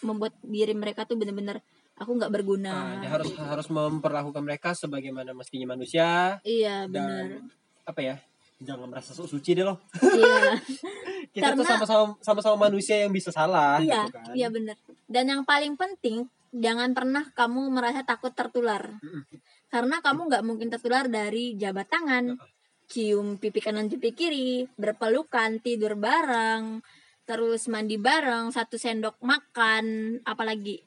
membuat 0.00 0.34
diri 0.42 0.74
mereka 0.74 1.02
tuh 1.02 1.18
bener-bener 1.18 1.58
aku 1.98 2.14
nggak 2.14 2.30
berguna. 2.30 3.02
Nah, 3.02 3.10
harus 3.10 3.34
harus 3.34 3.66
memperlakukan 3.66 4.38
mereka 4.38 4.70
sebagaimana 4.70 5.34
mestinya 5.34 5.74
manusia 5.74 6.38
Iya 6.46 6.86
dan 6.86 7.42
benar. 7.42 7.42
apa 7.82 8.00
ya 8.00 8.16
jangan 8.62 8.86
merasa 8.86 9.10
sok 9.10 9.26
suci 9.26 9.58
deh 9.58 9.66
loh 9.66 9.82
Iya. 9.98 10.54
kita 11.34 11.58
tuh 11.58 11.66
Karena- 11.66 11.82
sama-sama 11.82 12.14
sama-sama 12.22 12.70
manusia 12.70 13.02
yang 13.02 13.10
bisa 13.10 13.34
salah 13.34 13.82
iya, 13.82 14.06
gitu 14.06 14.14
kan 14.14 14.30
iya 14.30 14.46
benar. 14.46 14.78
Dan 15.10 15.24
yang 15.26 15.42
paling 15.42 15.74
penting 15.74 16.30
jangan 16.54 16.94
pernah 16.94 17.26
kamu 17.34 17.66
merasa 17.66 18.06
takut 18.06 18.30
tertular. 18.30 18.94
Mm-mm. 19.02 19.26
Karena 19.68 20.00
kamu 20.00 20.32
nggak 20.32 20.44
mungkin 20.44 20.68
tertular 20.72 21.04
dari 21.08 21.52
jabat 21.60 21.92
tangan, 21.92 22.40
cium 22.88 23.36
pipi 23.36 23.60
kanan 23.60 23.92
pipi 23.92 24.16
kiri, 24.16 24.64
berpelukan, 24.80 25.60
tidur 25.60 25.92
bareng, 26.00 26.80
terus 27.28 27.68
mandi 27.68 28.00
bareng, 28.00 28.48
satu 28.48 28.80
sendok 28.80 29.20
makan, 29.20 30.16
apalagi. 30.24 30.80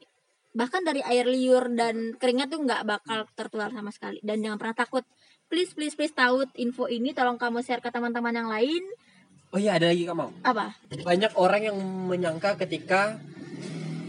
Bahkan 0.52 0.82
dari 0.84 1.00
air 1.06 1.30
liur 1.30 1.72
dan 1.78 2.18
keringat 2.18 2.52
tuh 2.52 2.66
nggak 2.66 2.84
bakal 2.84 3.24
tertular 3.38 3.70
sama 3.70 3.94
sekali. 3.94 4.20
Dan 4.26 4.42
jangan 4.42 4.58
pernah 4.58 4.76
takut. 4.76 5.06
Please 5.48 5.72
please 5.78 5.96
please 5.96 6.12
tahu 6.12 6.44
info 6.58 6.90
ini 6.90 7.14
tolong 7.14 7.38
kamu 7.38 7.62
share 7.62 7.80
ke 7.80 7.94
teman-teman 7.94 8.36
yang 8.36 8.50
lain. 8.50 8.84
Oh 9.52 9.60
iya 9.60 9.76
ada 9.76 9.92
lagi 9.92 10.08
kamu 10.08 10.32
apa? 10.48 10.76
Banyak 11.04 11.36
orang 11.36 11.62
yang 11.72 11.78
menyangka 12.08 12.56
ketika 12.56 13.20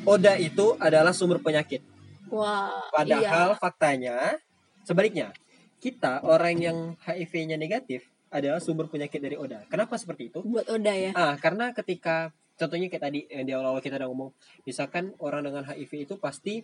Oda 0.02 0.34
itu 0.34 0.74
adalah 0.82 1.10
sumber 1.14 1.42
penyakit. 1.42 1.82
Wah 2.30 2.82
padahal 2.94 3.54
iya 3.54 3.58
faktanya 3.58 4.38
sebaliknya 4.82 5.32
kita 5.78 6.22
orang 6.22 6.54
yang 6.56 6.78
HIV-nya 7.02 7.58
negatif 7.58 8.06
adalah 8.30 8.62
sumber 8.62 8.86
penyakit 8.86 9.18
dari 9.18 9.34
Oda 9.34 9.66
kenapa 9.66 9.98
seperti 9.98 10.30
itu 10.30 10.40
buat 10.42 10.66
Oda 10.66 10.92
ya 10.94 11.10
Ah, 11.12 11.34
karena 11.36 11.70
ketika 11.72 12.30
contohnya 12.52 12.86
kayak 12.86 13.02
tadi 13.02 13.20
yang 13.26 13.44
di 13.44 13.52
awal-awal 13.52 13.82
kita 13.82 13.98
udah 13.98 14.06
ngomong, 14.06 14.30
misalkan 14.62 15.10
orang 15.18 15.42
dengan 15.42 15.66
HIV 15.66 16.06
itu 16.06 16.14
pasti 16.14 16.62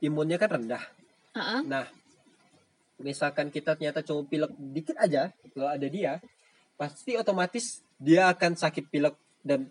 imunnya 0.00 0.40
kan 0.40 0.56
rendah. 0.56 0.80
Heeh. 1.36 1.60
Nah, 1.68 1.84
misalkan 2.96 3.52
kita 3.52 3.76
ternyata 3.76 4.00
cuma 4.00 4.24
pilek 4.24 4.52
dikit 4.56 4.96
aja, 4.96 5.28
kalau 5.52 5.68
ada 5.68 5.84
dia, 5.84 6.18
pasti 6.80 7.16
otomatis 7.16 7.84
dia 8.00 8.32
akan 8.32 8.56
sakit 8.56 8.88
pilek 8.88 9.16
dan 9.44 9.68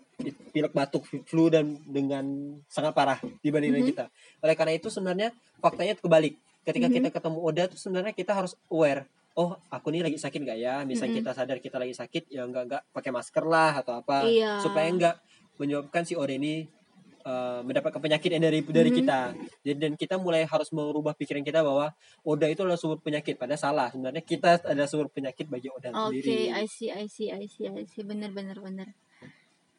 pilek 0.54 0.72
batuk 0.72 1.04
flu 1.26 1.50
dan 1.50 1.76
dengan 1.84 2.24
sangat 2.70 2.94
parah 2.94 3.18
dibanding 3.42 3.74
dengan 3.74 3.84
Mhm. 3.84 3.90
kita. 3.92 4.04
Oleh 4.40 4.54
karena 4.54 4.72
itu 4.78 4.88
sebenarnya 4.88 5.28
faktanya 5.58 5.98
kebalik. 5.98 6.38
Ketika 6.66 6.90
Mhm. 6.90 6.94
kita 6.98 7.08
ketemu 7.14 7.38
Oda 7.38 7.64
tuh 7.70 7.78
sebenarnya 7.78 8.10
kita 8.10 8.34
harus 8.34 8.58
aware. 8.66 9.06
Oh, 9.38 9.54
aku 9.70 9.94
nih 9.94 10.02
lagi 10.02 10.18
sakit 10.18 10.40
nggak 10.42 10.58
ya? 10.58 10.82
Misalnya 10.82 11.14
Mhm. 11.14 11.18
kita 11.22 11.30
sadar 11.30 11.56
kita 11.62 11.76
lagi 11.78 11.94
sakit, 11.94 12.26
ya 12.26 12.42
nggak 12.42 12.62
nggak 12.66 12.82
pakai 12.90 13.10
masker 13.14 13.44
lah 13.46 13.84
atau 13.84 14.02
apa 14.02 14.26
Iya. 14.26 14.58
supaya 14.58 14.88
nggak 14.90 15.14
menyebabkan 15.62 16.02
si 16.02 16.18
Oda 16.18 16.34
ini 16.34 16.66
eh, 17.26 17.60
mendapatkan 17.66 17.98
penyakit 17.98 18.30
yang 18.30 18.38
dari 18.38 18.62
dari 18.62 18.86
Mhm. 18.86 18.98
kita. 19.02 19.20
Jadi 19.66 19.78
dan 19.82 19.92
kita 19.98 20.14
mulai 20.14 20.46
harus 20.46 20.70
merubah 20.70 21.10
pikiran 21.10 21.42
kita 21.42 21.58
bahwa 21.58 21.90
Oda 22.22 22.46
itu 22.46 22.62
adalah 22.62 22.78
sumber 22.78 23.02
penyakit. 23.02 23.34
Padahal 23.34 23.58
salah. 23.58 23.90
Sebenarnya 23.90 24.22
kita 24.22 24.62
adalah 24.62 24.86
sumber 24.86 25.10
penyakit 25.10 25.50
bagi 25.50 25.66
Oda 25.66 25.90
Oke, 25.90 26.22
sendiri. 26.22 26.54
I 26.54 26.70
see, 26.70 26.86
I 26.86 27.10
see, 27.10 27.34
I 27.34 27.50
see, 27.50 27.66
I 27.66 27.82
see. 27.82 28.06
Bener, 28.06 28.30
bener, 28.30 28.62
bener. 28.62 28.94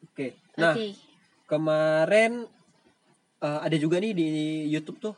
Oke. 0.04 0.36
Nah, 0.60 0.76
Oke. 0.76 0.92
kemarin 1.48 2.44
eh, 3.40 3.60
ada 3.64 3.76
juga 3.80 3.96
nih 3.96 4.12
di 4.12 4.28
YouTube 4.68 5.00
tuh 5.00 5.16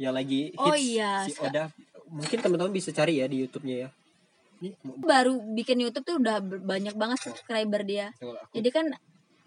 yang 0.00 0.16
lagi 0.16 0.56
hits 0.56 0.64
Oh 0.64 0.72
iya, 0.72 1.28
si 1.28 1.36
Oda. 1.36 1.68
Mungkin 2.08 2.40
teman-teman 2.40 2.72
bisa 2.72 2.88
cari 2.90 3.20
ya 3.20 3.28
di 3.28 3.44
YouTube-nya 3.44 3.76
ya. 3.84 3.88
Ini 4.64 4.72
Baru 5.04 5.44
bikin 5.52 5.76
YouTube 5.84 6.08
tuh 6.08 6.16
udah 6.16 6.40
banyak 6.40 6.96
banget 6.96 7.20
subscriber 7.20 7.84
dia. 7.84 8.16
Jadi 8.56 8.68
kan 8.72 8.88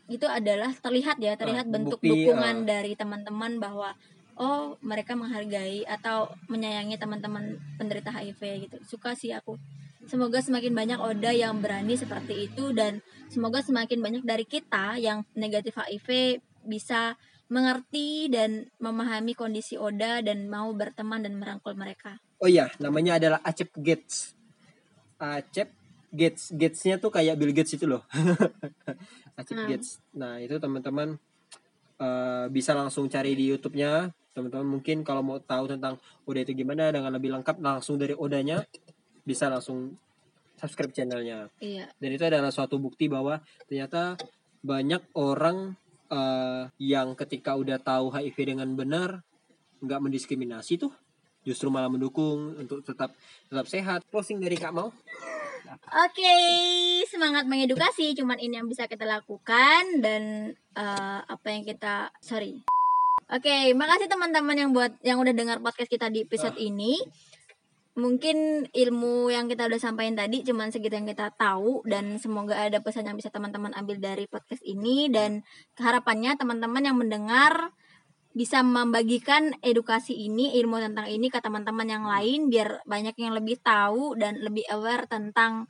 itu 0.05 0.29
adalah 0.29 0.69
terlihat 0.77 1.17
ya, 1.17 1.33
terlihat 1.33 1.65
Ah, 1.65 1.73
bentuk 1.73 1.97
bukti, 1.97 2.29
dukungan 2.29 2.63
ah. 2.63 2.65
dari 2.69 2.93
teman-teman 2.93 3.57
bahwa 3.57 3.97
oh 4.37 4.77
mereka 4.81 5.17
menghargai 5.17 5.85
atau 5.89 6.29
menyayangi 6.49 7.01
teman-teman 7.01 7.57
penderita 7.81 8.13
HIV 8.13 8.69
gitu. 8.69 8.77
Suka 8.85 9.17
sih 9.17 9.33
aku. 9.33 9.57
Semoga 10.05 10.43
semakin 10.43 10.75
banyak 10.75 10.99
Oda 10.99 11.31
yang 11.31 11.63
berani 11.63 11.95
seperti 11.95 12.51
itu 12.51 12.75
dan 12.75 12.99
semoga 13.31 13.63
semakin 13.63 14.03
banyak 14.03 14.23
dari 14.27 14.43
kita 14.43 14.99
yang 14.99 15.23
negatif 15.33 15.79
HIV 15.79 16.39
bisa 16.67 17.15
mengerti 17.53 18.33
dan 18.33 18.65
memahami 18.81 19.37
kondisi 19.37 19.77
Oda 19.77 20.25
dan 20.25 20.49
mau 20.49 20.73
berteman 20.73 21.21
dan 21.21 21.37
merangkul 21.37 21.77
mereka. 21.77 22.17
Oh 22.41 22.49
iya, 22.49 22.73
namanya 22.81 23.21
adalah 23.21 23.39
Acep 23.45 23.69
Gates. 23.77 24.33
Acep 25.21 25.69
Gates. 26.09 26.49
Gatesnya 26.49 26.97
tuh 26.97 27.13
kayak 27.13 27.37
Bill 27.37 27.53
Gates 27.53 27.77
itu 27.77 27.85
loh. 27.85 28.01
Acep 29.39 29.53
Hmm. 29.53 29.69
Gates. 29.69 30.01
Nah, 30.17 30.41
itu 30.41 30.57
teman-teman 30.57 31.21
eh, 32.01 32.45
bisa 32.49 32.73
langsung 32.73 33.05
cari 33.05 33.37
di 33.37 33.53
YouTube-nya. 33.53 34.09
Teman-teman 34.33 34.65
mungkin 34.65 35.05
kalau 35.05 35.21
mau 35.21 35.37
tahu 35.37 35.77
tentang 35.77 36.01
Oda 36.25 36.41
itu 36.41 36.57
gimana 36.57 36.89
dengan 36.89 37.13
lebih 37.13 37.29
lengkap 37.37 37.61
langsung 37.61 38.01
dari 38.01 38.17
Odanya 38.17 38.65
bisa 39.21 39.45
langsung 39.45 39.93
subscribe 40.57 40.89
channelnya. 40.89 41.53
Iya. 41.61 41.85
Dan 42.01 42.09
itu 42.17 42.25
adalah 42.25 42.49
suatu 42.49 42.81
bukti 42.81 43.05
bahwa 43.05 43.37
ternyata 43.69 44.17
banyak 44.65 45.05
orang 45.13 45.77
eh, 46.13 46.62
yang 46.78 47.17
ketika 47.17 47.58
udah 47.58 47.82
tahu 47.82 48.13
HIV 48.13 48.38
dengan 48.54 48.69
benar 48.78 49.26
nggak 49.84 49.99
mendiskriminasi 49.99 50.80
tuh 50.80 50.93
justru 51.43 51.67
malah 51.67 51.91
mendukung 51.91 52.56
untuk 52.56 52.82
tetap 52.82 53.12
tetap 53.52 53.65
sehat. 53.67 53.99
Closing 54.08 54.39
dari 54.39 54.56
Kak 54.56 54.71
Mau. 54.71 54.89
Oke, 55.73 56.38
semangat 57.10 57.49
mengedukasi, 57.49 58.13
cuman 58.13 58.38
ini 58.38 58.60
yang 58.62 58.67
bisa 58.69 58.86
kita 58.88 59.04
lakukan 59.04 59.99
dan 59.99 60.54
eh, 60.76 61.19
apa 61.23 61.47
yang 61.52 61.63
kita 61.67 62.12
sorry. 62.23 62.63
Oke, 63.32 63.71
makasih 63.73 64.12
teman-teman 64.12 64.54
yang 64.54 64.69
buat 64.76 64.93
yang 65.02 65.17
udah 65.17 65.34
dengar 65.34 65.58
podcast 65.63 65.89
kita 65.89 66.12
di 66.12 66.28
episode 66.28 66.60
ini. 66.60 66.99
Mungkin 67.93 68.69
ilmu 68.73 69.29
yang 69.29 69.45
kita 69.45 69.69
udah 69.69 69.77
sampaikan 69.77 70.17
tadi 70.17 70.41
cuman 70.41 70.73
segitu 70.73 70.97
yang 70.97 71.06
kita 71.06 71.29
tahu 71.38 71.86
dan 71.86 72.17
semoga 72.17 72.58
ada 72.58 72.82
pesan 72.82 73.06
yang 73.06 73.13
bisa 73.13 73.29
teman-teman 73.29 73.69
ambil 73.77 74.01
dari 74.01 74.25
podcast 74.25 74.65
ini 74.65 75.13
dan 75.13 75.45
harapannya 75.77 76.34
teman-teman 76.34 76.82
yang 76.82 76.97
mendengar 76.97 77.69
bisa 78.34 78.65
membagikan 78.65 79.53
edukasi 79.62 80.25
ini, 80.25 80.58
ilmu 80.58 80.82
tentang 80.82 81.06
ini 81.06 81.29
ke 81.29 81.38
teman-teman 81.38 81.86
yang 81.86 82.06
lain 82.10 82.49
biar 82.49 82.82
banyak 82.89 83.13
yang 83.21 83.38
lebih 83.38 83.62
tahu 83.62 84.17
dan 84.17 84.41
lebih 84.41 84.65
aware 84.73 85.06
tentang 85.06 85.69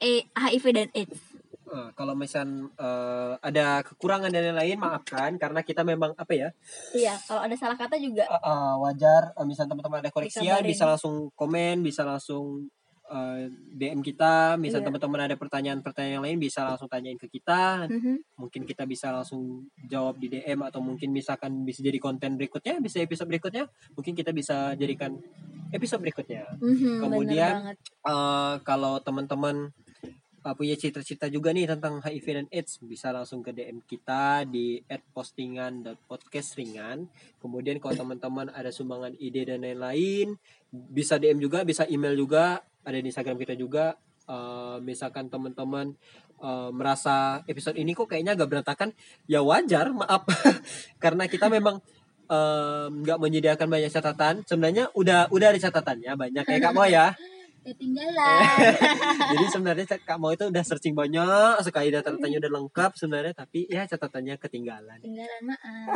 HIV 0.00 0.64
dan 0.72 0.88
AIDS. 0.96 1.31
Eh, 1.72 1.88
kalau 1.96 2.12
misal 2.12 2.44
eh, 2.68 3.32
ada 3.40 3.80
kekurangan 3.80 4.28
dan 4.28 4.52
lain-lain 4.52 4.76
maafkan 4.76 5.40
karena 5.40 5.64
kita 5.64 5.80
memang 5.82 6.12
apa 6.14 6.32
ya 6.32 6.48
Iya, 6.92 7.16
kalau 7.24 7.40
ada 7.40 7.56
salah 7.56 7.80
kata 7.80 7.96
juga 7.96 8.22
eh, 8.22 8.42
eh, 8.44 8.74
wajar. 8.78 9.32
Eh, 9.32 9.46
misal 9.48 9.64
teman-teman 9.64 9.98
ada 9.98 10.12
koreksi 10.12 10.44
ya 10.44 10.60
bisa 10.60 10.84
langsung 10.84 11.32
komen, 11.32 11.80
bisa 11.80 12.04
langsung 12.04 12.68
eh, 13.08 13.48
DM 13.72 14.00
kita. 14.00 14.56
Misal 14.56 14.80
Iya. 14.80 14.86
teman-teman 14.88 15.20
ada 15.24 15.36
pertanyaan-pertanyaan 15.36 16.20
lain 16.20 16.36
bisa 16.36 16.60
langsung 16.62 16.88
tanyain 16.88 17.16
ke 17.16 17.28
kita. 17.30 17.88
Mhm. 17.88 18.36
mungkin 18.36 18.62
kita 18.64 18.84
bisa 18.84 19.08
langsung 19.08 19.64
jawab 19.82 20.18
di 20.18 20.28
DM 20.28 20.60
atau 20.62 20.80
mungkin 20.80 21.08
misalkan 21.08 21.62
bisa 21.62 21.78
jadi 21.80 21.96
konten 21.96 22.34
berikutnya 22.34 22.82
bisa 22.82 22.98
episode 22.98 23.30
berikutnya 23.30 23.64
mungkin 23.94 24.12
kita 24.12 24.34
bisa 24.34 24.74
jadikan 24.74 25.14
episode 25.70 26.02
berikutnya 26.02 26.42
Mhm, 26.58 26.68
bener 26.68 27.00
Kemudian. 27.00 27.52
Eh, 28.02 28.54
kalau 28.60 28.98
teman-teman 28.98 29.70
eh, 30.42 30.54
punya 30.58 30.74
cita-cita 30.74 31.30
juga 31.30 31.54
nih 31.54 31.70
tentang 31.70 32.02
HIV 32.02 32.26
dan 32.26 32.46
AIDS. 32.50 32.82
Bisa 32.82 33.14
langsung 33.14 33.40
ke 33.40 33.54
DM 33.54 33.82
kita 33.86 34.42
di 34.46 34.82
@postingan.podcast 35.14 36.58
ringan. 36.58 37.06
Kemudian 37.38 37.78
kalau 37.78 37.94
teman-teman 37.94 38.50
ada 38.50 38.74
sumbangan 38.74 39.14
ide 39.22 39.46
dan 39.46 39.62
lain-lain 39.62 40.34
bisa 40.72 41.20
DM 41.20 41.38
juga 41.38 41.62
bisa 41.62 41.86
email 41.86 42.18
juga. 42.18 42.64
Ada 42.82 42.98
di 42.98 43.06
Instagram 43.12 43.38
kita 43.38 43.54
juga. 43.54 43.94
Eh, 44.26 44.76
misalkan 44.82 45.30
teman-teman 45.30 45.94
eh, 46.42 46.70
merasa 46.74 47.42
episode 47.46 47.78
ini 47.78 47.94
kok 47.94 48.10
kayaknya 48.10 48.34
agak 48.34 48.48
berantakan 48.50 48.90
ya 49.30 49.42
wajar 49.42 49.94
maaf. 49.94 50.26
Karena 51.02 51.30
kita 51.30 51.46
memang 51.46 51.78
eh, 52.26 52.86
nggak 52.90 53.18
menyediakan 53.18 53.68
banyak 53.70 53.90
catatan. 53.90 54.34
Sebenarnya 54.42 54.90
udah 54.98 55.30
udah 55.30 55.46
ada 55.54 55.60
catatannya 55.60 56.12
banyak 56.18 56.44
ya 56.46 56.58
kak 56.58 56.74
Mo 56.74 56.86
ya 56.86 57.14
Ketinggalan. 57.62 58.38
jadi 59.32 59.46
sebenarnya 59.54 59.84
kak 59.96 60.16
Mo 60.16 60.28
itu 60.28 60.44
udah 60.44 60.62
searching 60.62 60.92
banyak 60.92 61.22
sekali 61.60 61.88
data-datanya 61.88 62.38
udah 62.38 62.52
lengkap 62.52 62.90
sebenarnya 62.92 63.32
tapi 63.32 63.66
ya 63.66 63.86
catatannya 63.86 64.34
ketinggalan 64.36 64.98
Ketinggalan 64.98 65.42
maaf. 65.44 65.88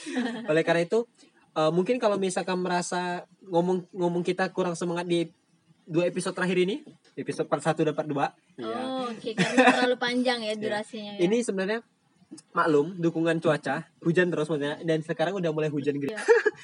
oleh 0.50 0.62
karena 0.62 0.82
itu 0.82 1.06
eh, 1.52 1.70
mungkin 1.70 1.96
kalau 1.96 2.16
misalkan 2.16 2.58
merasa 2.58 3.22
ngomong 3.44 3.86
ngomong 3.90 4.20
kita 4.20 4.50
kurang 4.50 4.74
semangat 4.74 5.04
di 5.04 5.30
dua 5.82 6.06
episode 6.06 6.32
terakhir 6.32 6.58
ini 6.58 6.82
episode 7.12 7.46
part 7.46 7.58
1 7.60 7.74
dan 7.76 7.92
part 7.92 8.06
2 8.06 8.14
ya 8.56 8.78
Oh, 8.78 9.06
oke 9.08 9.30
karena 9.32 9.62
terlalu 9.72 9.96
panjang 9.96 10.38
ya 10.40 10.54
durasinya 10.54 11.12
ya. 11.14 11.20
ini 11.20 11.38
sebenarnya 11.38 11.82
maklum 12.50 12.96
dukungan 12.96 13.38
cuaca 13.38 13.92
hujan 14.00 14.26
terus 14.26 14.48
maksudnya 14.48 14.80
dan 14.80 15.02
sekarang 15.02 15.36
udah 15.36 15.50
mulai 15.50 15.68
hujan 15.68 15.98
gede 15.98 16.12
Iya, 16.12 16.22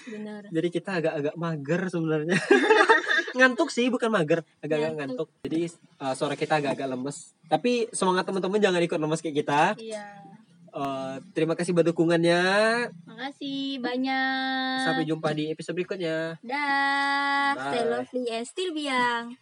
benar. 0.09 0.43
jadi 0.49 0.69
kita 0.71 0.91
agak-agak 0.97 1.35
mager 1.37 1.81
sebenarnya 1.89 2.39
ngantuk 3.33 3.69
sih 3.69 3.89
bukan 3.89 4.09
mager 4.09 4.41
agak-agak 4.59 4.93
Ngantuk. 4.95 5.27
ngantuk 5.27 5.29
jadi 5.43 5.61
uh, 5.99 6.15
suara 6.15 6.35
kita 6.35 6.57
agak-agak 6.57 6.89
lemes 6.89 7.17
tapi 7.45 7.89
semangat 7.91 8.25
teman-teman 8.25 8.57
jangan 8.59 8.81
ikut 8.81 8.97
lemes 8.97 9.21
kayak 9.21 9.37
kita 9.39 9.63
Iya. 9.77 10.05
Uh, 10.69 11.17
terima 11.33 11.53
kasih 11.53 11.73
buat 11.73 11.85
dukungannya 11.85 12.45
Makasih 13.03 13.81
banyak. 13.81 14.85
sampai 14.85 15.05
jumpa 15.05 15.33
di 15.33 15.49
episode 15.49 15.75
berikutnya 15.75 16.37
Dah. 16.41 17.57
Stay 17.57 17.85
lovely 17.85 18.25
and 18.29 18.45
still 18.45 18.71
biang. 18.71 19.33